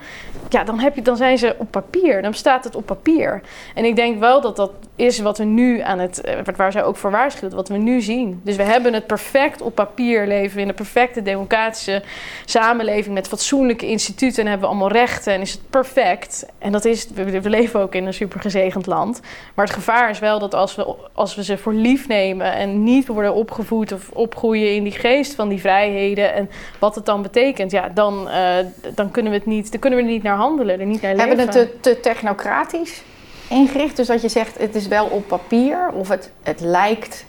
[0.49, 2.21] ja, dan, heb je, dan zijn ze op papier.
[2.21, 3.41] Dan staat het op papier.
[3.73, 6.83] En ik denk wel dat dat is wat we nu aan het, eh, waar zij
[6.83, 8.41] ook voor waarschuwt, wat we nu zien.
[8.43, 12.03] Dus we hebben het perfect op papier leven in een perfecte democratische
[12.45, 16.45] samenleving met fatsoenlijke instituten en hebben we allemaal rechten en is het perfect.
[16.57, 19.21] En dat is, we, leven ook in een super gezegend land.
[19.53, 22.83] Maar het gevaar is wel dat als we, als we ze voor lief nemen en
[22.83, 26.49] niet worden opgevoed of opgroeien in die geest van die vrijheden en
[26.79, 28.55] wat het dan betekent, ja, dan, uh,
[28.95, 31.15] dan kunnen we het niet, dan kunnen we er niet naar handelen, er niet naar
[31.15, 31.27] leven.
[31.27, 33.03] Hebben we het te, te technocratisch?
[33.47, 33.95] ingericht.
[33.95, 37.25] Dus dat je zegt, het is wel op papier of het, het lijkt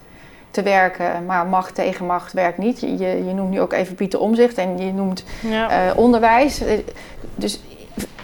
[0.51, 2.81] te werken, maar macht tegen macht werkt niet.
[2.81, 6.61] Je, je noemt nu ook even Pieter Omzicht en je noemt eh, onderwijs.
[6.61, 6.79] Eh,
[7.35, 7.61] dus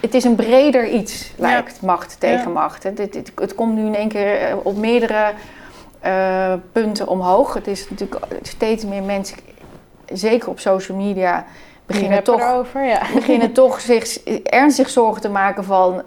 [0.01, 2.83] het is een breder iets, lijkt macht tegen macht.
[2.83, 5.33] Het, het, het, komt nu in één keer eh, op meerdere
[6.73, 7.55] punten omhoog.
[7.55, 9.37] Het is natuurlijk steeds meer mensen,
[10.13, 11.45] zeker op social media,
[11.87, 13.01] beginnen toch, erover, ja.
[13.15, 16.03] beginnen toch zich ernstig zorgen te maken van,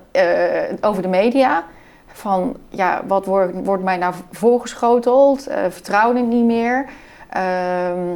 [0.82, 1.64] over de media.
[2.16, 5.50] Van ja, wat wordt, wordt mij nou voorgeschoteld?
[5.50, 6.86] Uh, vertrouwen ik niet meer?
[7.30, 8.08] Ehm,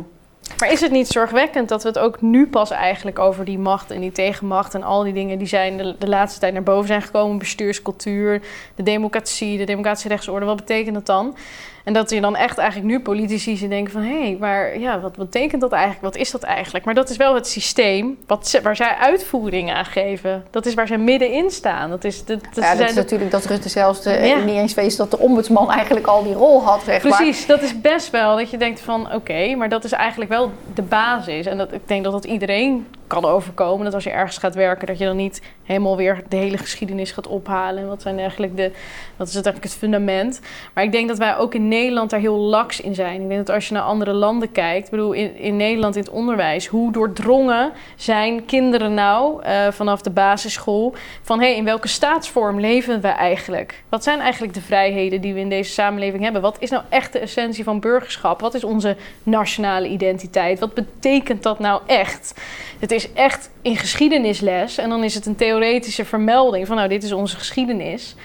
[0.58, 3.92] maar is het niet zorgwekkend dat we het ook nu pas eigenlijk over die macht
[3.92, 6.88] en die tegenmacht en al die dingen die zijn de, de laatste tijd naar boven
[6.88, 8.42] zijn gekomen, bestuurscultuur,
[8.76, 11.36] de democratie, de democratische rechtsorde, wat betekent dat dan?
[11.84, 14.02] En dat je dan echt eigenlijk nu politici ze denken van...
[14.02, 16.04] hé, hey, maar ja, wat betekent dat eigenlijk?
[16.04, 16.86] Wat is dat eigenlijk?
[16.86, 20.46] Maar dat is wel het systeem wat waar zij uitvoering aan geven.
[20.50, 21.90] Dat is waar zij middenin staan.
[21.90, 24.96] Dat is, dat, dat ja, dat is natuurlijk dat Rutte zelfs de, niet eens wees
[24.96, 28.50] dat de ombudsman eigenlijk al die rol had, zeg Precies, dat is best wel dat
[28.50, 29.14] je denkt van...
[29.14, 31.46] oké, maar dat is eigenlijk wel de basis.
[31.46, 33.86] En dat, ik denk dat dat iedereen kan overkomen.
[33.86, 37.12] Dat als je ergens gaat werken, dat je dan niet helemaal weer de hele geschiedenis
[37.12, 37.88] gaat ophalen.
[37.88, 38.72] Wat zijn eigenlijk de,
[39.16, 40.42] wat is het eigenlijk het fundament?
[40.74, 43.22] Maar ik denk dat wij ook in Nederland daar heel laks in zijn.
[43.22, 46.12] Ik denk dat als je naar andere landen kijkt, bedoel in, in Nederland in het
[46.12, 51.88] onderwijs, hoe doordrongen zijn kinderen nou uh, vanaf de basisschool van hé, hey, in welke
[51.88, 53.84] staatsvorm leven we eigenlijk?
[53.90, 56.42] Wat zijn eigenlijk de vrijheden die we in deze samenleving hebben?
[56.42, 58.40] Wat is nou echt de essentie van burgerschap?
[58.40, 60.60] Wat is onze nationale identiteit?
[60.60, 62.34] Wat betekent dat nou echt?
[62.80, 67.04] Het is echt in geschiedenisles en dan is het een theoretische vermelding van nou, dit
[67.04, 68.16] is onze geschiedenis.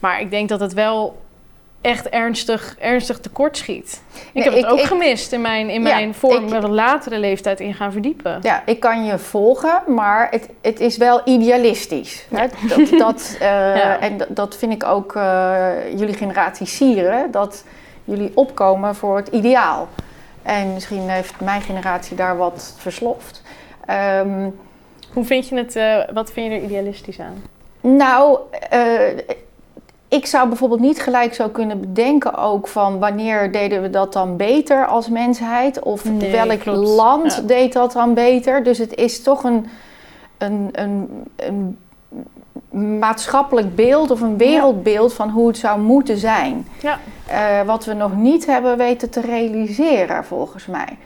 [0.00, 1.20] Maar ik denk dat het wel
[1.82, 4.02] echt ernstig, ernstig tekort schiet.
[4.32, 7.74] Ik heb het ook gemist in mijn, in mijn vorm met een latere leeftijd in
[7.74, 8.38] gaan verdiepen.
[8.42, 12.26] Ja, ik kan je volgen, maar het, het is wel idealistisch.
[12.30, 12.46] Hè?
[12.68, 17.64] Dat, dat uh, En dat vind ik ook uh, jullie generatie sieren, dat
[18.04, 19.88] jullie opkomen voor het ideaal.
[20.42, 23.41] En misschien heeft mijn generatie daar wat versloft.
[23.92, 24.54] Um,
[25.12, 27.42] Hoe vind je het, uh, wat vind je er idealistisch aan?
[27.80, 28.38] Nou,
[28.72, 29.18] uh,
[30.08, 34.36] ik zou bijvoorbeeld niet gelijk zo kunnen bedenken ook van wanneer deden we dat dan
[34.36, 38.62] beter als mensheid of nee, welk land deed dat dan beter.
[38.62, 39.66] Dus het is toch een,
[40.38, 41.78] een, een, een
[42.98, 46.66] maatschappelijk beeld of een wereldbeeld van hoe het zou moeten zijn.
[46.80, 46.98] Ja.
[47.30, 50.98] Uh, wat we nog niet hebben weten te realiseren volgens mij.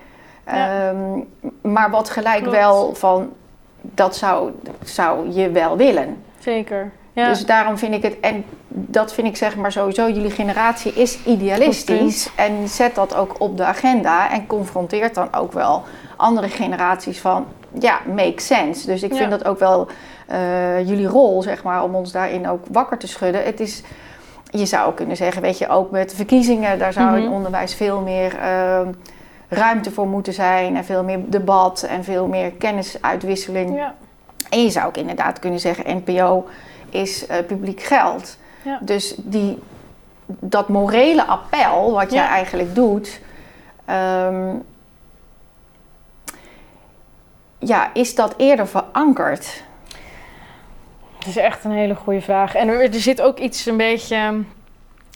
[0.46, 0.88] Ja.
[0.88, 1.28] Um,
[1.62, 2.56] maar wat gelijk Klopt.
[2.56, 3.32] wel van
[3.80, 4.50] dat zou,
[4.84, 6.22] zou je wel willen.
[6.38, 6.92] Zeker.
[7.12, 7.28] Ja.
[7.28, 11.18] Dus daarom vind ik het, en dat vind ik zeg maar sowieso, jullie generatie is
[11.24, 12.30] idealistisch.
[12.36, 15.82] En zet dat ook op de agenda en confronteert dan ook wel
[16.16, 17.46] andere generaties van,
[17.78, 18.86] ja, make sense.
[18.86, 19.88] Dus ik vind dat ook wel
[20.30, 23.44] uh, jullie rol, zeg maar, om ons daarin ook wakker te schudden.
[23.44, 23.82] Het is,
[24.50, 27.24] je zou kunnen zeggen, weet je, ook met verkiezingen, daar zou mm -hmm.
[27.24, 28.80] in onderwijs veel meer uh,
[29.48, 30.76] ruimte voor moeten zijn.
[30.76, 33.76] En veel meer debat en veel meer kennisuitwisseling.
[33.76, 33.94] Ja.
[34.50, 36.46] En je zou ook inderdaad kunnen zeggen, NPO
[36.90, 38.36] is uh, publiek geld.
[38.64, 38.78] Ja.
[38.82, 39.58] Dus die,
[40.26, 42.16] dat morele appel, wat ja.
[42.16, 43.20] jij eigenlijk doet,
[43.90, 44.62] um,
[47.58, 49.64] ja, is dat eerder verankerd?
[51.18, 52.54] Dat is echt een hele goede vraag.
[52.54, 54.42] En er, er zit ook iets een beetje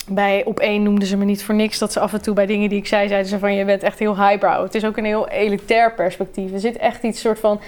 [0.09, 2.47] bij op één noemden ze me niet voor niks dat ze af en toe bij
[2.47, 4.63] dingen die ik zei zeiden ze van je bent echt heel highbrow.
[4.63, 6.53] Het is ook een heel elitair perspectief.
[6.53, 7.61] Er zit echt iets soort van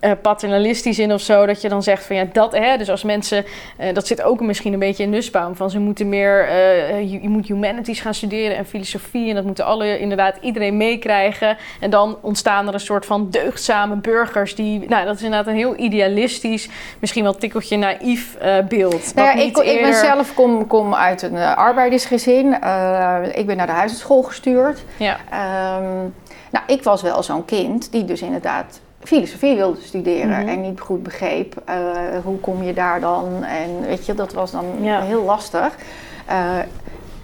[0.00, 1.46] uh, paternalistisch in of zo.
[1.46, 2.76] Dat je dan zegt van ja, dat hè.
[2.76, 3.44] Dus als mensen,
[3.80, 5.56] uh, dat zit ook misschien een beetje in Nussbaum.
[5.56, 9.28] Van ze moeten meer, uh, je, je, moet humanities gaan studeren en filosofie.
[9.28, 11.56] En dat moeten alle, inderdaad, iedereen meekrijgen.
[11.80, 14.54] En dan ontstaan er een soort van deugdzame burgers.
[14.54, 18.36] Die, nou, dat is inderdaad een heel idealistisch, misschien wel tikkeltje naïef
[18.68, 19.14] beeld.
[19.14, 19.74] Nou ja, ik, eerder...
[19.74, 22.52] ik ben zelf kom, kom uit een arbeidersgezin.
[23.32, 24.84] ik ben naar de huisartschool gestuurd.
[24.96, 25.18] Ja.
[25.78, 26.14] Um,
[26.50, 30.48] nou, ik was wel zo'n kind die dus inderdaad filosofie wilde studeren Mhm.
[30.48, 31.76] en niet goed begreep eh,
[32.24, 33.44] hoe kom je daar dan.
[33.44, 35.00] En weet je, dat was dan Ja.
[35.00, 35.74] heel lastig.
[36.26, 36.36] Eh,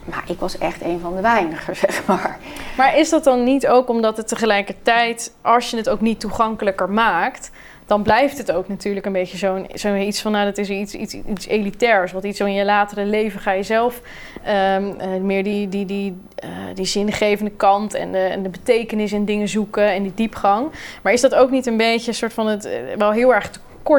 [0.05, 2.39] maar ik was echt een van de weinigen, zeg maar.
[2.77, 6.91] Maar is dat dan niet ook omdat het tegelijkertijd, als je het ook niet toegankelijker
[6.91, 7.51] maakt,
[7.87, 10.95] dan blijft het ook natuurlijk een beetje zo'n zo iets van, nou, dat is iets,
[10.95, 12.13] iets, iets elitairs.
[12.13, 14.01] Wat iets zo in je latere leven ga je zelf
[14.45, 19.13] ehm, eh, meer die, die, die, eh, die zingevende kant en de, en de betekenis
[19.13, 20.69] in dingen zoeken en die diepgang.
[21.03, 23.51] Maar is dat ook niet een beetje een soort van het eh, wel heel erg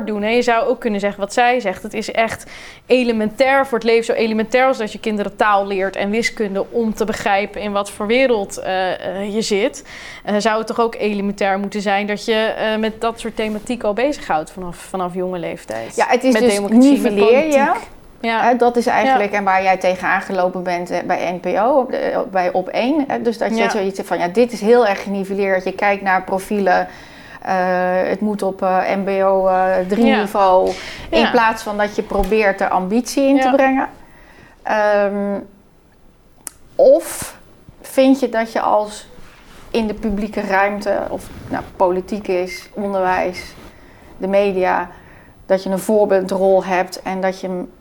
[0.05, 0.21] doen?
[0.21, 0.29] Hè?
[0.29, 1.83] Je zou ook kunnen zeggen wat zij zegt.
[1.83, 2.45] Het is echt
[2.85, 4.05] elementair voor het leven.
[4.05, 7.91] Zo elementair als dat je kinderen taal leert en wiskunde om te begrijpen in wat
[7.91, 9.83] voor wereld eh, eh, je zit.
[10.23, 13.93] Eh, zou het toch ook elementair moeten zijn dat je met dat soort thematiek al
[13.93, 15.95] bezighoudt vanaf, vanaf jonge leeftijd?
[15.95, 17.71] Ja, het is Met dus democratie, nivelleer je.
[18.21, 18.53] Ja.
[18.53, 21.79] Dat is eigenlijk en waar jij tegenaan gelopen bent bij NPO,
[22.19, 23.05] op bij op 1.
[23.23, 23.69] Dus dat je Ja.
[23.69, 25.63] zoiets van ja, dit is heel erg geniveleerd.
[25.63, 26.87] Je kijkt naar profielen.
[27.41, 27.55] Eh,
[28.09, 29.49] het moet op eh, MBO
[29.87, 30.19] 3 Ja.
[30.19, 30.71] niveau.
[31.09, 31.31] In Ja.
[31.31, 33.89] plaats van dat je probeert er ambitie in te brengen.
[34.63, 35.39] Ehm,
[36.75, 37.37] of
[37.81, 39.07] vind je dat je als
[39.71, 43.53] in de publieke ruimte, of nou, politiek is, onderwijs,
[44.17, 44.89] de media,
[45.45, 47.71] dat je een voorbeeldrol hebt en dat je hem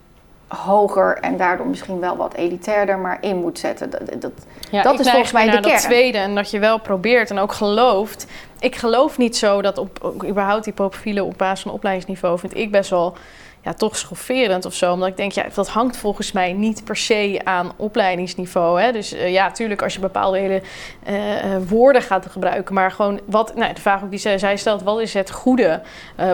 [0.47, 3.89] hoger en daardoor misschien wel wat elitairder maar in moet zetten.
[3.89, 4.31] Dat, dat,
[4.71, 5.83] Ja, Dat ik is volgens mij de naar dat kern.
[5.83, 8.25] tweede en dat je wel probeert en ook gelooft.
[8.59, 12.71] Ik geloof niet zo dat op überhaupt die profielen op basis van opleidingsniveau vind ik
[12.71, 13.17] best wel
[13.67, 14.93] ja, toch schofferend of zo.
[14.93, 18.81] Omdat ik denk, ja, dat hangt volgens mij niet per se aan opleidingsniveau.
[18.81, 18.91] Hè?
[18.91, 20.61] Dus eh, ja, tuurlijk als je bepaalde hele
[21.03, 22.73] eh, eh, woorden gaat gebruiken.
[22.73, 25.81] Maar gewoon, wat, nou, de vraag ook die zij, stelt, wat is het goede?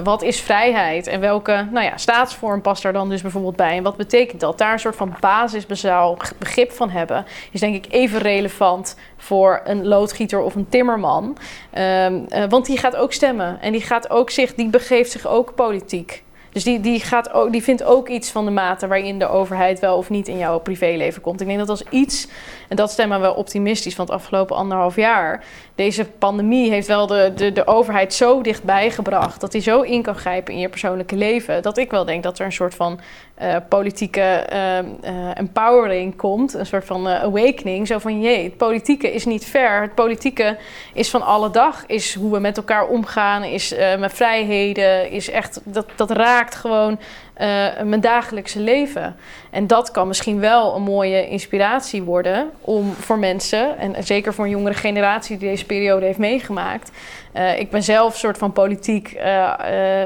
[0.03, 1.07] Wat is vrijheid?
[1.07, 3.77] En welke nou ja, staatsvorm past daar dan dus bijvoorbeeld bij?
[3.77, 4.57] En wat betekent dat?
[4.57, 7.25] Daar een soort van basisbezaal begrip van hebben...
[7.51, 11.37] is denk ik even relevant voor een loodgieter of een timmerman.
[11.71, 13.61] Ehm, eh, want die gaat ook stemmen.
[13.61, 16.23] En die gaat ook zich, die begeeft zich ook politiek.
[16.53, 19.79] Dus die, die, gaat ook, die vindt ook iets van de mate waarin de overheid
[19.79, 21.41] wel of niet in jouw privéleven komt.
[21.41, 22.27] Ik denk dat als iets,
[22.69, 25.43] en dat stemmen we optimistisch van het afgelopen anderhalf jaar.
[25.75, 29.41] Deze pandemie heeft wel de, de, de overheid zo dichtbij gebracht.
[29.41, 31.61] Dat die zo in kan grijpen in je persoonlijke leven.
[31.61, 32.99] Dat ik wel denk dat er een soort van
[33.35, 36.53] eh, politieke ehm, eh, empowering komt.
[36.53, 37.87] Een soort van eh, awakening.
[37.87, 39.81] Zo van jee, het politieke is niet fair.
[39.81, 40.57] Het politieke
[40.93, 41.83] is van alle dag.
[41.87, 43.43] Is hoe we met elkaar omgaan.
[43.43, 45.11] Is mijn vrijheden.
[45.11, 46.99] Is echt, dat, dat raakt gewoon
[47.33, 47.47] eh,
[47.83, 49.15] mijn dagelijkse leven.
[49.51, 54.45] En dat kan misschien wel een mooie inspiratie worden om voor mensen, en zeker voor
[54.45, 56.91] een jongere generatie die deze periode heeft meegemaakt.
[57.31, 59.51] Eh, ik ben zelf soort van politiek eh,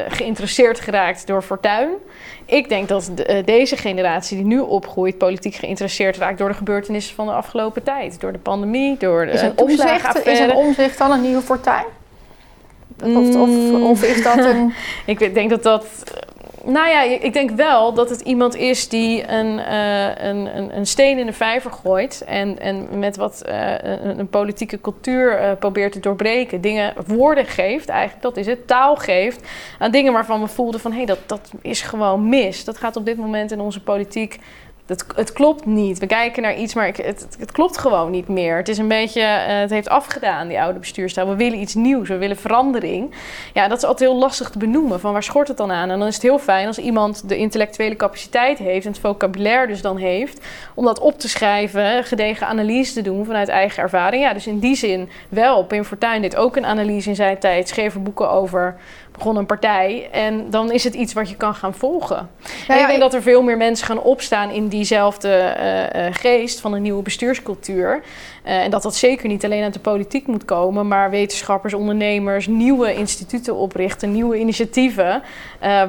[0.07, 1.89] geïnteresseerd geraakt door Fortuin.
[2.45, 7.15] Ik denk dat de- deze generatie die nu opgroeit politiek geïnteresseerd raakt door de gebeurtenissen
[7.15, 8.19] van de afgelopen tijd.
[8.19, 11.85] Door de pandemie, door de is, een omzicht, is een omzicht dan een nieuwe fortuin?
[13.03, 14.73] Of, of, of is dat een...
[15.05, 15.85] Ik denk dat dat.
[16.67, 20.85] Nou ja, ik denk wel dat het iemand is die een, eh, een, een, een
[20.85, 22.23] steen in de vijver gooit.
[22.25, 26.61] En, en met wat eh, een, een politieke cultuur eh, probeert te doorbreken.
[26.61, 28.67] Dingen, woorden geeft, eigenlijk, dat is het.
[28.67, 29.47] Taal geeft
[29.79, 32.63] aan dingen waarvan we voelden van hé, hey, dat, dat is gewoon mis.
[32.63, 34.39] Dat gaat op dit moment in onze politiek.
[34.87, 35.99] Het, het klopt niet.
[35.99, 38.57] We kijken naar iets, maar het, het, het klopt gewoon niet meer.
[38.57, 41.29] Het is een beetje, eh, het heeft afgedaan, die oude bestuurstijl.
[41.29, 43.13] We willen iets nieuws, we willen verandering.
[43.53, 44.99] Ja, dat is altijd heel lastig te benoemen.
[44.99, 45.89] Van waar schort het dan aan?
[45.89, 49.67] En dan is het heel fijn als iemand de intellectuele capaciteit heeft en het vocabulaire
[49.67, 54.23] dus dan heeft, om dat op te schrijven, gedegen analyse te doen vanuit eigen ervaring.
[54.23, 55.65] Ja, dus in die zin wel.
[55.65, 58.75] Pim Fortuyn deed ook een analyse in zijn tijd, schreef boeken over,
[59.17, 60.09] begon een partij.
[60.11, 62.29] En dan is het iets wat je kan gaan volgen.
[62.67, 66.59] Ja, ik denk dat er veel meer mensen gaan opstaan in diezelfde eh, eh, geest
[66.59, 68.01] van een nieuwe bestuurscultuur.
[68.43, 72.47] Eh, en dat dat zeker niet alleen uit de politiek moet komen, maar wetenschappers, ondernemers,
[72.47, 75.21] nieuwe instituten oprichten, nieuwe initiatieven,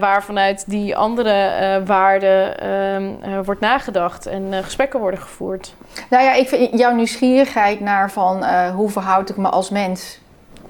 [0.00, 5.74] waar vanuit die andere waarden ehm, eh, wordt nagedacht en gesprekken worden gevoerd.
[6.10, 10.18] Nou ja, ik vind jouw nieuwsgierigheid naar van hoe verhoud ik me als mens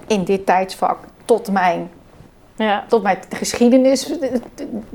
[0.06, 1.90] in dit tijdsvak tot mijn,
[2.58, 4.06] Ja, tot mijn geschiedenis,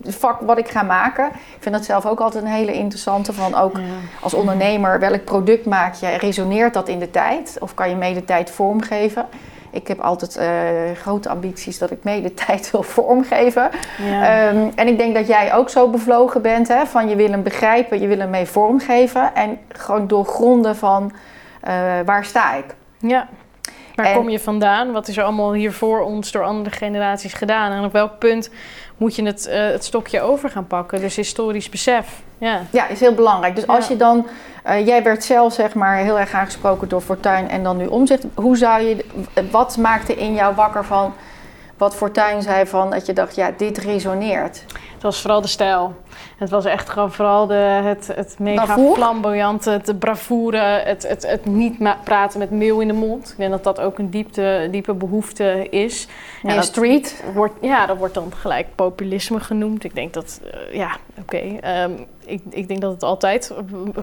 [0.03, 1.25] het vak wat ik ga maken.
[1.27, 3.79] Ik vind dat zelf ook altijd een hele interessante van ook
[4.21, 6.07] als ondernemer, welk product maak je?
[6.07, 7.57] Resoneert dat in de tijd?
[7.59, 9.25] Of kan je mee de tijd vormgeven?
[9.71, 10.47] Ik heb altijd eh,
[11.01, 13.69] grote ambities dat ik mee de tijd wil vormgeven.
[13.97, 14.47] ja.
[14.47, 17.43] Ehm, en ik denk dat jij ook zo bevlogen bent, hè, van je wil hem
[17.43, 19.35] begrijpen, je wil hem mee vormgeven.
[19.35, 21.11] En gewoon doorgronden van
[21.61, 21.73] eh,
[22.05, 22.65] waar sta ik?
[22.99, 23.27] ja.
[23.95, 24.91] Waar En- kom je vandaan?
[24.91, 27.71] Wat is er allemaal hier voor ons door andere generaties gedaan?
[27.71, 28.49] En op welk punt
[28.97, 30.99] moet je het, eh, het stokje over gaan pakken?
[30.99, 32.21] Dus historisch besef.
[32.37, 32.61] Ja.
[32.71, 33.55] Ja, is heel belangrijk.
[33.55, 33.75] Dus Ja.
[33.75, 34.27] als je dan,
[34.63, 38.23] eh, jij werd zelf zeg maar heel erg aangesproken door Fortuin en dan nu omzicht.
[38.33, 39.05] Hoe zou je,
[39.51, 41.13] wat maakte in jou wakker van,
[41.77, 44.63] wat Fortuyn zei van dat je dacht, ja, dit resoneert?
[45.03, 45.95] Het was vooral de stijl.
[46.37, 48.95] Het was echt gewoon vooral de, het, het mega Bravoer?
[48.95, 53.29] flamboyante, het bravoure, het, het, het niet praten met meel in de mond.
[53.31, 56.07] Ik denk dat dat ook een diepte, diepe behoefte is.
[56.43, 57.23] Dat- street?
[57.33, 59.83] Wordt, ja, dat wordt dan gelijk populisme genoemd.
[59.83, 61.37] Ik denk dat, eh, ja, oké.
[61.59, 61.91] ehm,
[62.25, 63.53] ik, ik denk dat het altijd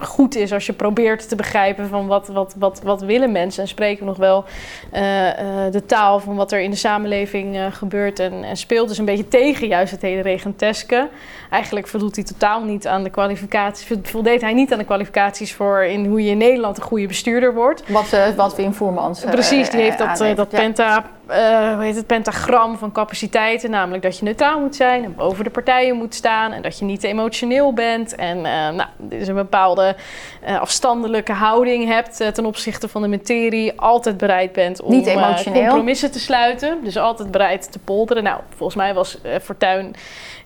[0.01, 3.63] goed is als je probeert te begrijpen van wat, wat, wat, wat willen mensen.
[3.63, 4.45] En spreken we nog wel
[4.93, 5.29] eh,
[5.67, 8.89] eh, de taal van wat er in de samenleving eh, gebeurt en, en speelt.
[8.89, 11.09] Dus een beetje tegen juist het hele regenteske.
[11.51, 13.99] Eigenlijk voldoet hij totaal niet aan de kwalificaties.
[14.03, 17.55] Voldeed hij niet aan de kwalificaties voor in hoe je in Nederland een goede bestuurder
[17.55, 17.83] wordt.
[17.89, 22.79] Wat, wat Wim Voermans Precies, die heeft dat, dat penta, eh, hoe heet het, pentagram
[22.79, 23.71] van capaciteiten.
[23.71, 26.53] Namelijk dat je neutraal moet zijn en boven de partijen moet staan.
[26.53, 28.15] En dat je niet te emotioneel bent.
[28.15, 29.97] En eh, nou, dus een bepaalde
[30.41, 33.81] eh, afstandelijke houding hebt ten opzichte van de materie.
[33.81, 35.05] Altijd bereid bent om
[35.53, 36.79] compromissen te sluiten.
[36.85, 38.23] Dus altijd bereid te polderen.
[38.23, 39.95] Nou, volgens mij was Fortuyn...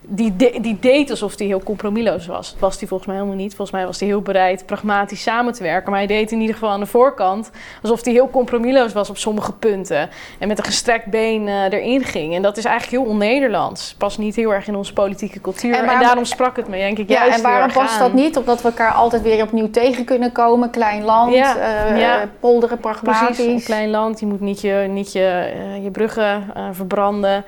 [0.06, 2.50] Die, de- die deed alsof hij heel compromisloos was.
[2.50, 3.54] Dat was hij volgens mij helemaal niet.
[3.54, 5.90] Volgens mij was hij heel bereid pragmatisch samen te werken.
[5.90, 7.50] Maar hij deed in ieder geval aan de voorkant
[7.82, 10.08] alsof hij heel compromisloos was op sommige punten.
[10.38, 12.34] En met een gestrekt been eh, erin ging.
[12.34, 13.94] En dat is eigenlijk heel on-Nederlands.
[13.98, 15.74] Past niet heel erg in onze politieke cultuur.
[15.74, 18.36] En daarom sprak het me denk ik Ja, juist en waarom past dat niet?
[18.36, 20.70] Omdat we elkaar altijd weer opnieuw tegen kunnen komen.
[20.70, 22.20] Klein land, Ja, eh, ja.
[22.20, 23.36] eh, polderen, pragmatisch.
[23.36, 24.20] Precies, een klein land.
[24.20, 25.52] Je moet niet je, niet je,
[25.82, 27.44] je bruggen verbranden.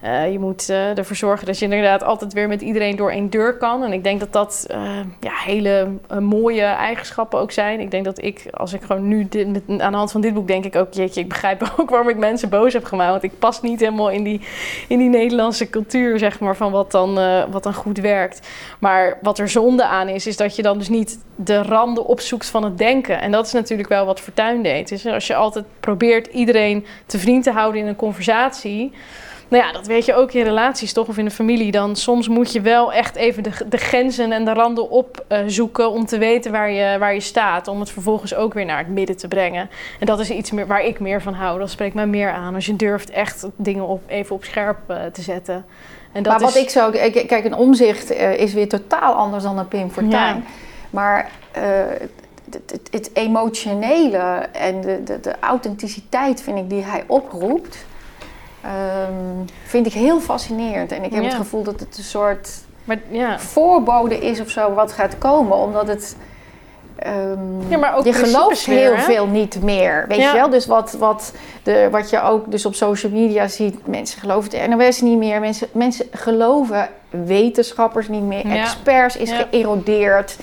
[0.00, 3.30] Eh, je moet eh, ervoor zorgen dat je inderdaad altijd weer met iedereen door één
[3.30, 3.84] deur kan.
[3.84, 4.80] En ik denk dat dat eh,
[5.20, 5.88] ja, hele
[6.20, 7.80] mooie eigenschappen ook zijn.
[7.80, 10.34] Ik denk dat ik, als ik gewoon nu dit, met, aan de hand van dit
[10.34, 10.92] boek denk ik ook...
[10.92, 13.10] jeetje, ik begrijp ook waarom ik mensen boos heb gemaakt.
[13.10, 14.40] Want ik pas niet helemaal in die,
[14.88, 17.14] in die Nederlandse cultuur, zeg maar, van wat dan,
[17.50, 18.48] wat dan goed werkt.
[18.78, 22.46] Maar wat er zonde aan is, is dat je dan dus niet de randen opzoekt
[22.46, 23.20] van het denken.
[23.20, 24.88] En dat is natuurlijk wel wat Fortuyn deed.
[24.88, 28.92] Dus als je altijd probeert iedereen te vriend te houden in een conversatie...
[29.50, 31.70] Nou ja, dat weet je ook in relaties toch, of in een familie.
[31.70, 35.90] Dan soms moet je wel echt even de, de grenzen en de randen opzoeken...
[35.90, 37.68] om te weten waar je, waar je staat.
[37.68, 39.70] Om het vervolgens ook weer naar het midden te brengen.
[39.98, 41.58] En dat is iets meer, waar ik meer van hou.
[41.58, 42.54] Dat spreekt mij meer aan.
[42.54, 45.64] Als je durft echt dingen op, even op scherp eh, te zetten.
[46.12, 46.90] En dat maar wat is, ik zo...
[46.90, 50.12] Kijk, een omzicht eh, is weer totaal anders dan een Pim Fortuyn.
[50.12, 50.42] Ja.
[50.90, 51.62] Maar eh,
[52.90, 57.88] het, emotionele en de, de, de authenticiteit, vind ik, die hij oproept...
[58.62, 60.92] ehm, vind ik heel fascinerend.
[60.92, 61.28] En ik heb Ja.
[61.28, 62.50] het gevoel dat het een soort...
[62.84, 63.38] Maar, ja.
[63.38, 65.56] voorbode is of zo wat gaat komen.
[65.56, 66.16] Omdat het.
[66.96, 70.04] ehm, Ja, maar ook je gelooft heel veel niet meer.
[70.08, 70.30] Weet Ja.
[70.32, 70.50] je wel?
[70.50, 71.32] Dus wat, wat,
[71.62, 73.86] de, wat je ook dus op social media ziet.
[73.86, 75.40] Mensen geloven de NOS niet meer.
[75.40, 78.46] Mensen, mensen geloven wetenschappers niet meer.
[78.46, 78.62] Ja.
[78.62, 79.46] Experts is Ja.
[79.50, 80.36] geërodeerd.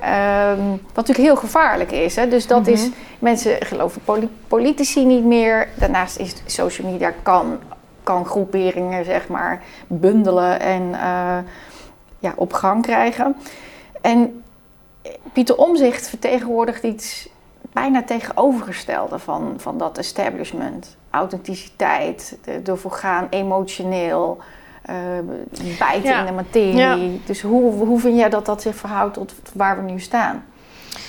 [0.00, 2.16] Ehm, wat natuurlijk heel gevaarlijk is.
[2.16, 2.28] Hè?
[2.28, 2.70] Dus dat Mhm.
[2.70, 2.88] is,
[3.18, 5.68] mensen geloven poli- politici niet meer.
[5.74, 7.58] Daarnaast is social media kan,
[8.02, 11.38] kan groeperingen zeg maar bundelen en eh,
[12.18, 13.36] ja, op gang krijgen.
[14.00, 14.42] En
[15.32, 17.28] Pieter Omzicht vertegenwoordigt iets
[17.72, 20.96] bijna tegenovergestelde van, van dat establishment.
[21.10, 24.38] Authenticiteit, ervoor gaan, emotioneel,
[24.90, 26.20] eh bijten Ja.
[26.20, 26.74] in de materie.
[26.76, 26.96] Ja.
[27.24, 30.44] Dus hoe, hoe vind jij dat dat zich verhoudt tot waar we nu staan?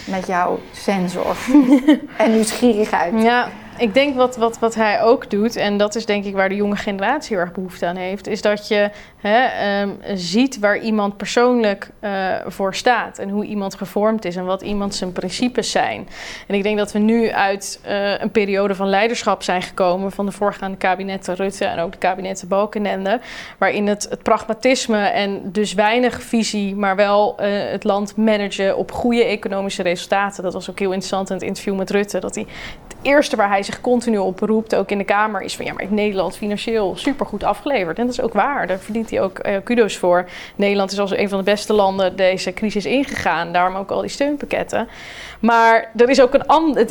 [0.07, 1.35] Met jouw sensor
[2.17, 3.21] en nieuwsgierigheid.
[3.21, 3.47] Ja,
[3.77, 6.55] ik denk wat, wat, wat hij ook doet, en dat is denk ik waar de
[6.55, 11.17] jonge generatie heel erg behoefte aan heeft, is dat je hè, ehm, ziet waar iemand
[11.17, 16.07] persoonlijk eh, voor staat en hoe iemand gevormd is en wat iemand zijn principes zijn.
[16.47, 20.25] En ik denk dat we nu uit eh, een periode van leiderschap zijn gekomen van
[20.25, 23.19] de voorgaande kabinetten Rutte en ook de kabinetten Balkenende,
[23.57, 28.91] waarin het, het pragmatisme en dus weinig visie, maar wel eh, het land managen op
[28.91, 30.43] goede economische resultaten.
[30.43, 32.45] Dat was ook heel interessant in het interview met Rutte, dat hij
[33.01, 35.85] eerste waar hij zich continu op beroept, ook in de Kamer, is van ja, maar
[35.89, 37.97] Nederland financieel supergoed afgeleverd.
[37.99, 40.29] En dat is ook waar, daar verdient hij ook eh, kudo's voor.
[40.55, 44.09] Nederland is als een van de beste landen deze crisis ingegaan, daarom ook al die
[44.09, 44.87] steunpakketten.
[45.41, 46.85] Maar er is ook een ander,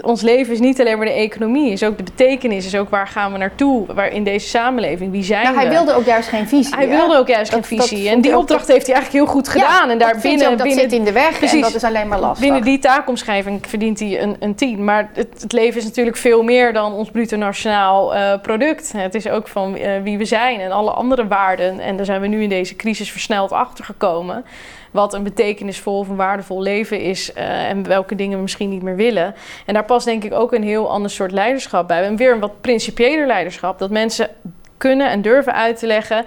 [0.00, 3.06] ons leven is niet alleen maar de economie, is ook de betekenis, is ook waar
[3.06, 5.70] gaan we naartoe, waar in deze samenleving, wie zijn Nou, hij we?
[5.70, 6.74] wilde ook juist geen visie.
[6.74, 6.96] Hij hè?
[6.96, 8.08] wilde ook juist Dat- geen visie.
[8.08, 9.90] En die opdracht heeft hij eigenlijk heel goed Ja, gedaan.
[9.90, 11.60] en daar dat binnen, hij ook, dat binnen, zit in de weg en Precies.
[11.60, 12.40] dat is alleen maar lastig.
[12.44, 14.84] Binnen die taakomschrijving verdient hij een, een 10.
[14.84, 18.92] Maar het, het leven is natuurlijk veel meer dan ons bruto nationaal eh, product.
[18.96, 21.80] Het is ook van eh, wie we zijn en alle andere waarden.
[21.80, 24.44] En daar zijn we nu in deze crisis versneld achter gekomen.
[24.94, 28.82] Wat een betekenisvol of een waardevol leven is eh, en welke dingen we misschien niet
[28.82, 29.34] meer willen.
[29.66, 32.04] En daar past denk ik ook een heel ander soort leiderschap bij.
[32.04, 33.78] En weer een wat principiëler leiderschap.
[33.78, 34.28] Dat mensen
[34.76, 36.24] kunnen en durven uit te leggen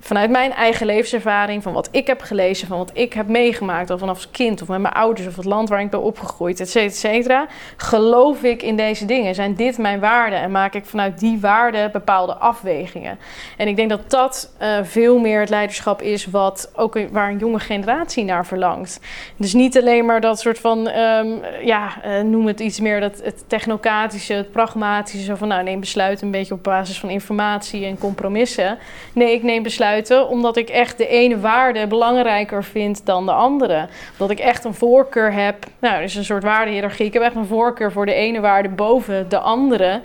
[0.00, 3.98] vanuit mijn eigen levenservaring, van wat ik heb gelezen, van wat ik heb meegemaakt, al
[3.98, 6.90] vanaf kind of met mijn ouders of het land waar ik ben opgegroeid, et cetera,
[6.90, 7.46] et cetera,
[7.76, 9.34] geloof ik in deze dingen?
[9.34, 13.18] Zijn dit mijn waarden en maak ik vanuit die waarden bepaalde afwegingen?
[13.56, 17.38] En ik denk dat dat uh, veel meer het leiderschap is wat ook waar een
[17.38, 19.00] jonge generatie naar verlangt.
[19.36, 23.20] Dus niet alleen maar dat soort van, um, ja, uh, noem het iets meer dat
[23.24, 27.84] het technocratische, het pragmatische, zo van nou neem besluiten een beetje op basis van informatie
[27.84, 28.78] en compromissen.
[29.12, 29.88] Nee, ik neem besluiten
[30.28, 33.88] omdat ik echt de ene waarde belangrijker vind dan de andere.
[34.16, 35.66] Dat ik echt een voorkeur heb.
[35.78, 37.06] Nou, er is een soort waardehierarchie.
[37.06, 40.00] Ik heb echt een voorkeur voor de ene waarde boven de andere.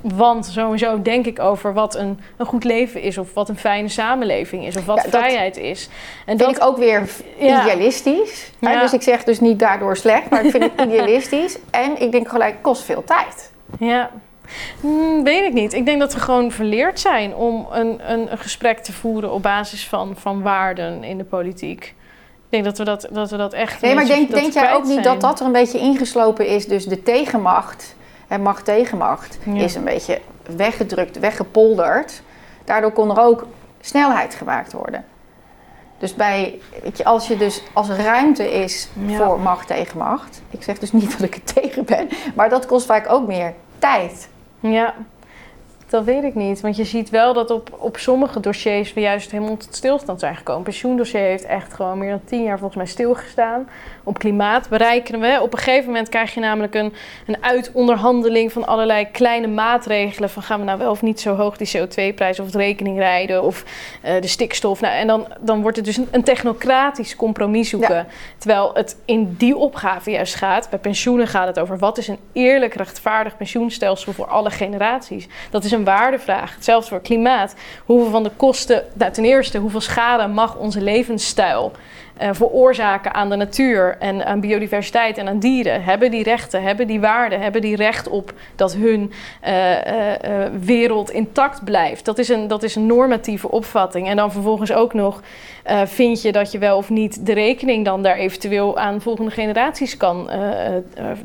[0.00, 3.88] Want sowieso denk ik over wat een, een goed leven is, of wat een fijne
[3.88, 5.88] samenleving is, of wat vrijheid is.
[6.26, 7.08] En dat vind ik ook weer
[7.38, 8.50] idealistisch.
[8.58, 8.80] Ja.
[8.80, 11.58] Dus ik zeg dus niet daardoor slecht, maar ik vind het idealistisch.
[11.70, 13.52] En ik denk gelijk, kost veel tijd.
[13.78, 14.10] Ja,
[14.80, 15.72] Hmm, weet ik niet.
[15.72, 19.42] Ik denk dat we gewoon verleerd zijn om een, een, een, gesprek te voeren op
[19.42, 21.94] basis van, van waarden in de politiek.
[22.34, 23.80] Ik denk dat we dat, dat, we dat echt.
[23.80, 26.66] Nee, maar denk, denk jij ook niet dat dat er een beetje ingeslopen is?
[26.66, 27.96] Dus de tegenmacht,
[28.28, 30.20] en macht-tegenmacht, is een beetje
[30.56, 32.22] weggedrukt, weggepolderd.
[32.64, 33.46] Daardoor kon er ook
[33.80, 35.04] snelheid gemaakt worden.
[35.98, 40.42] Dus bij, weet je, als je dus als er ruimte is voor macht tegen macht.
[40.50, 43.54] Ik zeg dus niet dat ik er tegen ben, maar dat kost vaak ook meer
[43.78, 44.28] tijd.
[44.64, 44.94] Ja,
[45.88, 46.60] dat weet ik niet.
[46.60, 50.36] Want je ziet wel dat op, op sommige dossiers we juist helemaal tot stilstand zijn
[50.36, 50.62] gekomen.
[50.62, 53.68] Het pensioendossier heeft echt gewoon meer dan tien jaar volgens mij stilgestaan.
[54.02, 55.38] Op klimaat bereiken we.
[55.42, 56.92] Op een gegeven moment krijg je namelijk een,
[57.26, 60.30] een uitonderhandeling van allerlei kleine maatregelen.
[60.30, 63.42] Van gaan we nou wel of niet zo hoog die CO2-prijs of het rekening rijden
[63.42, 63.64] of
[64.04, 64.80] uh, de stikstof.
[64.80, 68.06] Nou, en dan, dan wordt het dus een, een technocratisch compromis zoeken.
[68.38, 70.70] Terwijl het in die opgave juist gaat.
[70.70, 75.28] Bij pensioenen gaat het over wat is een eerlijk, rechtvaardig pensioenstelsel voor alle generaties.
[75.50, 76.54] Dat is een waardevraag.
[76.54, 77.54] Hetzelfde voor klimaat.
[77.84, 81.72] Hoeveel van de kosten, nou, ten eerste, hoeveel schade mag onze levensstijl
[82.22, 85.84] uh, veroorzaken aan de natuur en aan biodiversiteit en aan dieren?
[85.84, 89.12] Hebben die rechten, hebben die waarden, hebben die recht op dat hun
[89.44, 89.78] uh, uh,
[90.60, 92.04] wereld intact blijft?
[92.04, 94.08] Dat is, een, dat is een normatieve opvatting.
[94.08, 95.22] En dan vervolgens ook nog
[95.84, 99.96] vind je dat je wel of niet de rekening dan daar eventueel aan volgende generaties
[99.96, 100.30] kan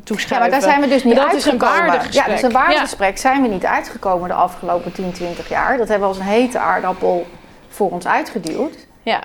[0.04, 0.36] toeschrijven.
[0.36, 1.68] Ja, maar daar zijn we dus niet dat uitgekomen.
[1.68, 2.26] Is een waardegesprek.
[2.26, 3.20] Ja, dus een waardegesprek ja.
[3.20, 5.78] zijn we niet uitgekomen de afgelopen 10, 20 jaar.
[5.78, 7.26] Dat hebben we als een hete aardappel
[7.68, 8.88] voor ons uitgeduwd.
[9.02, 9.24] Ja.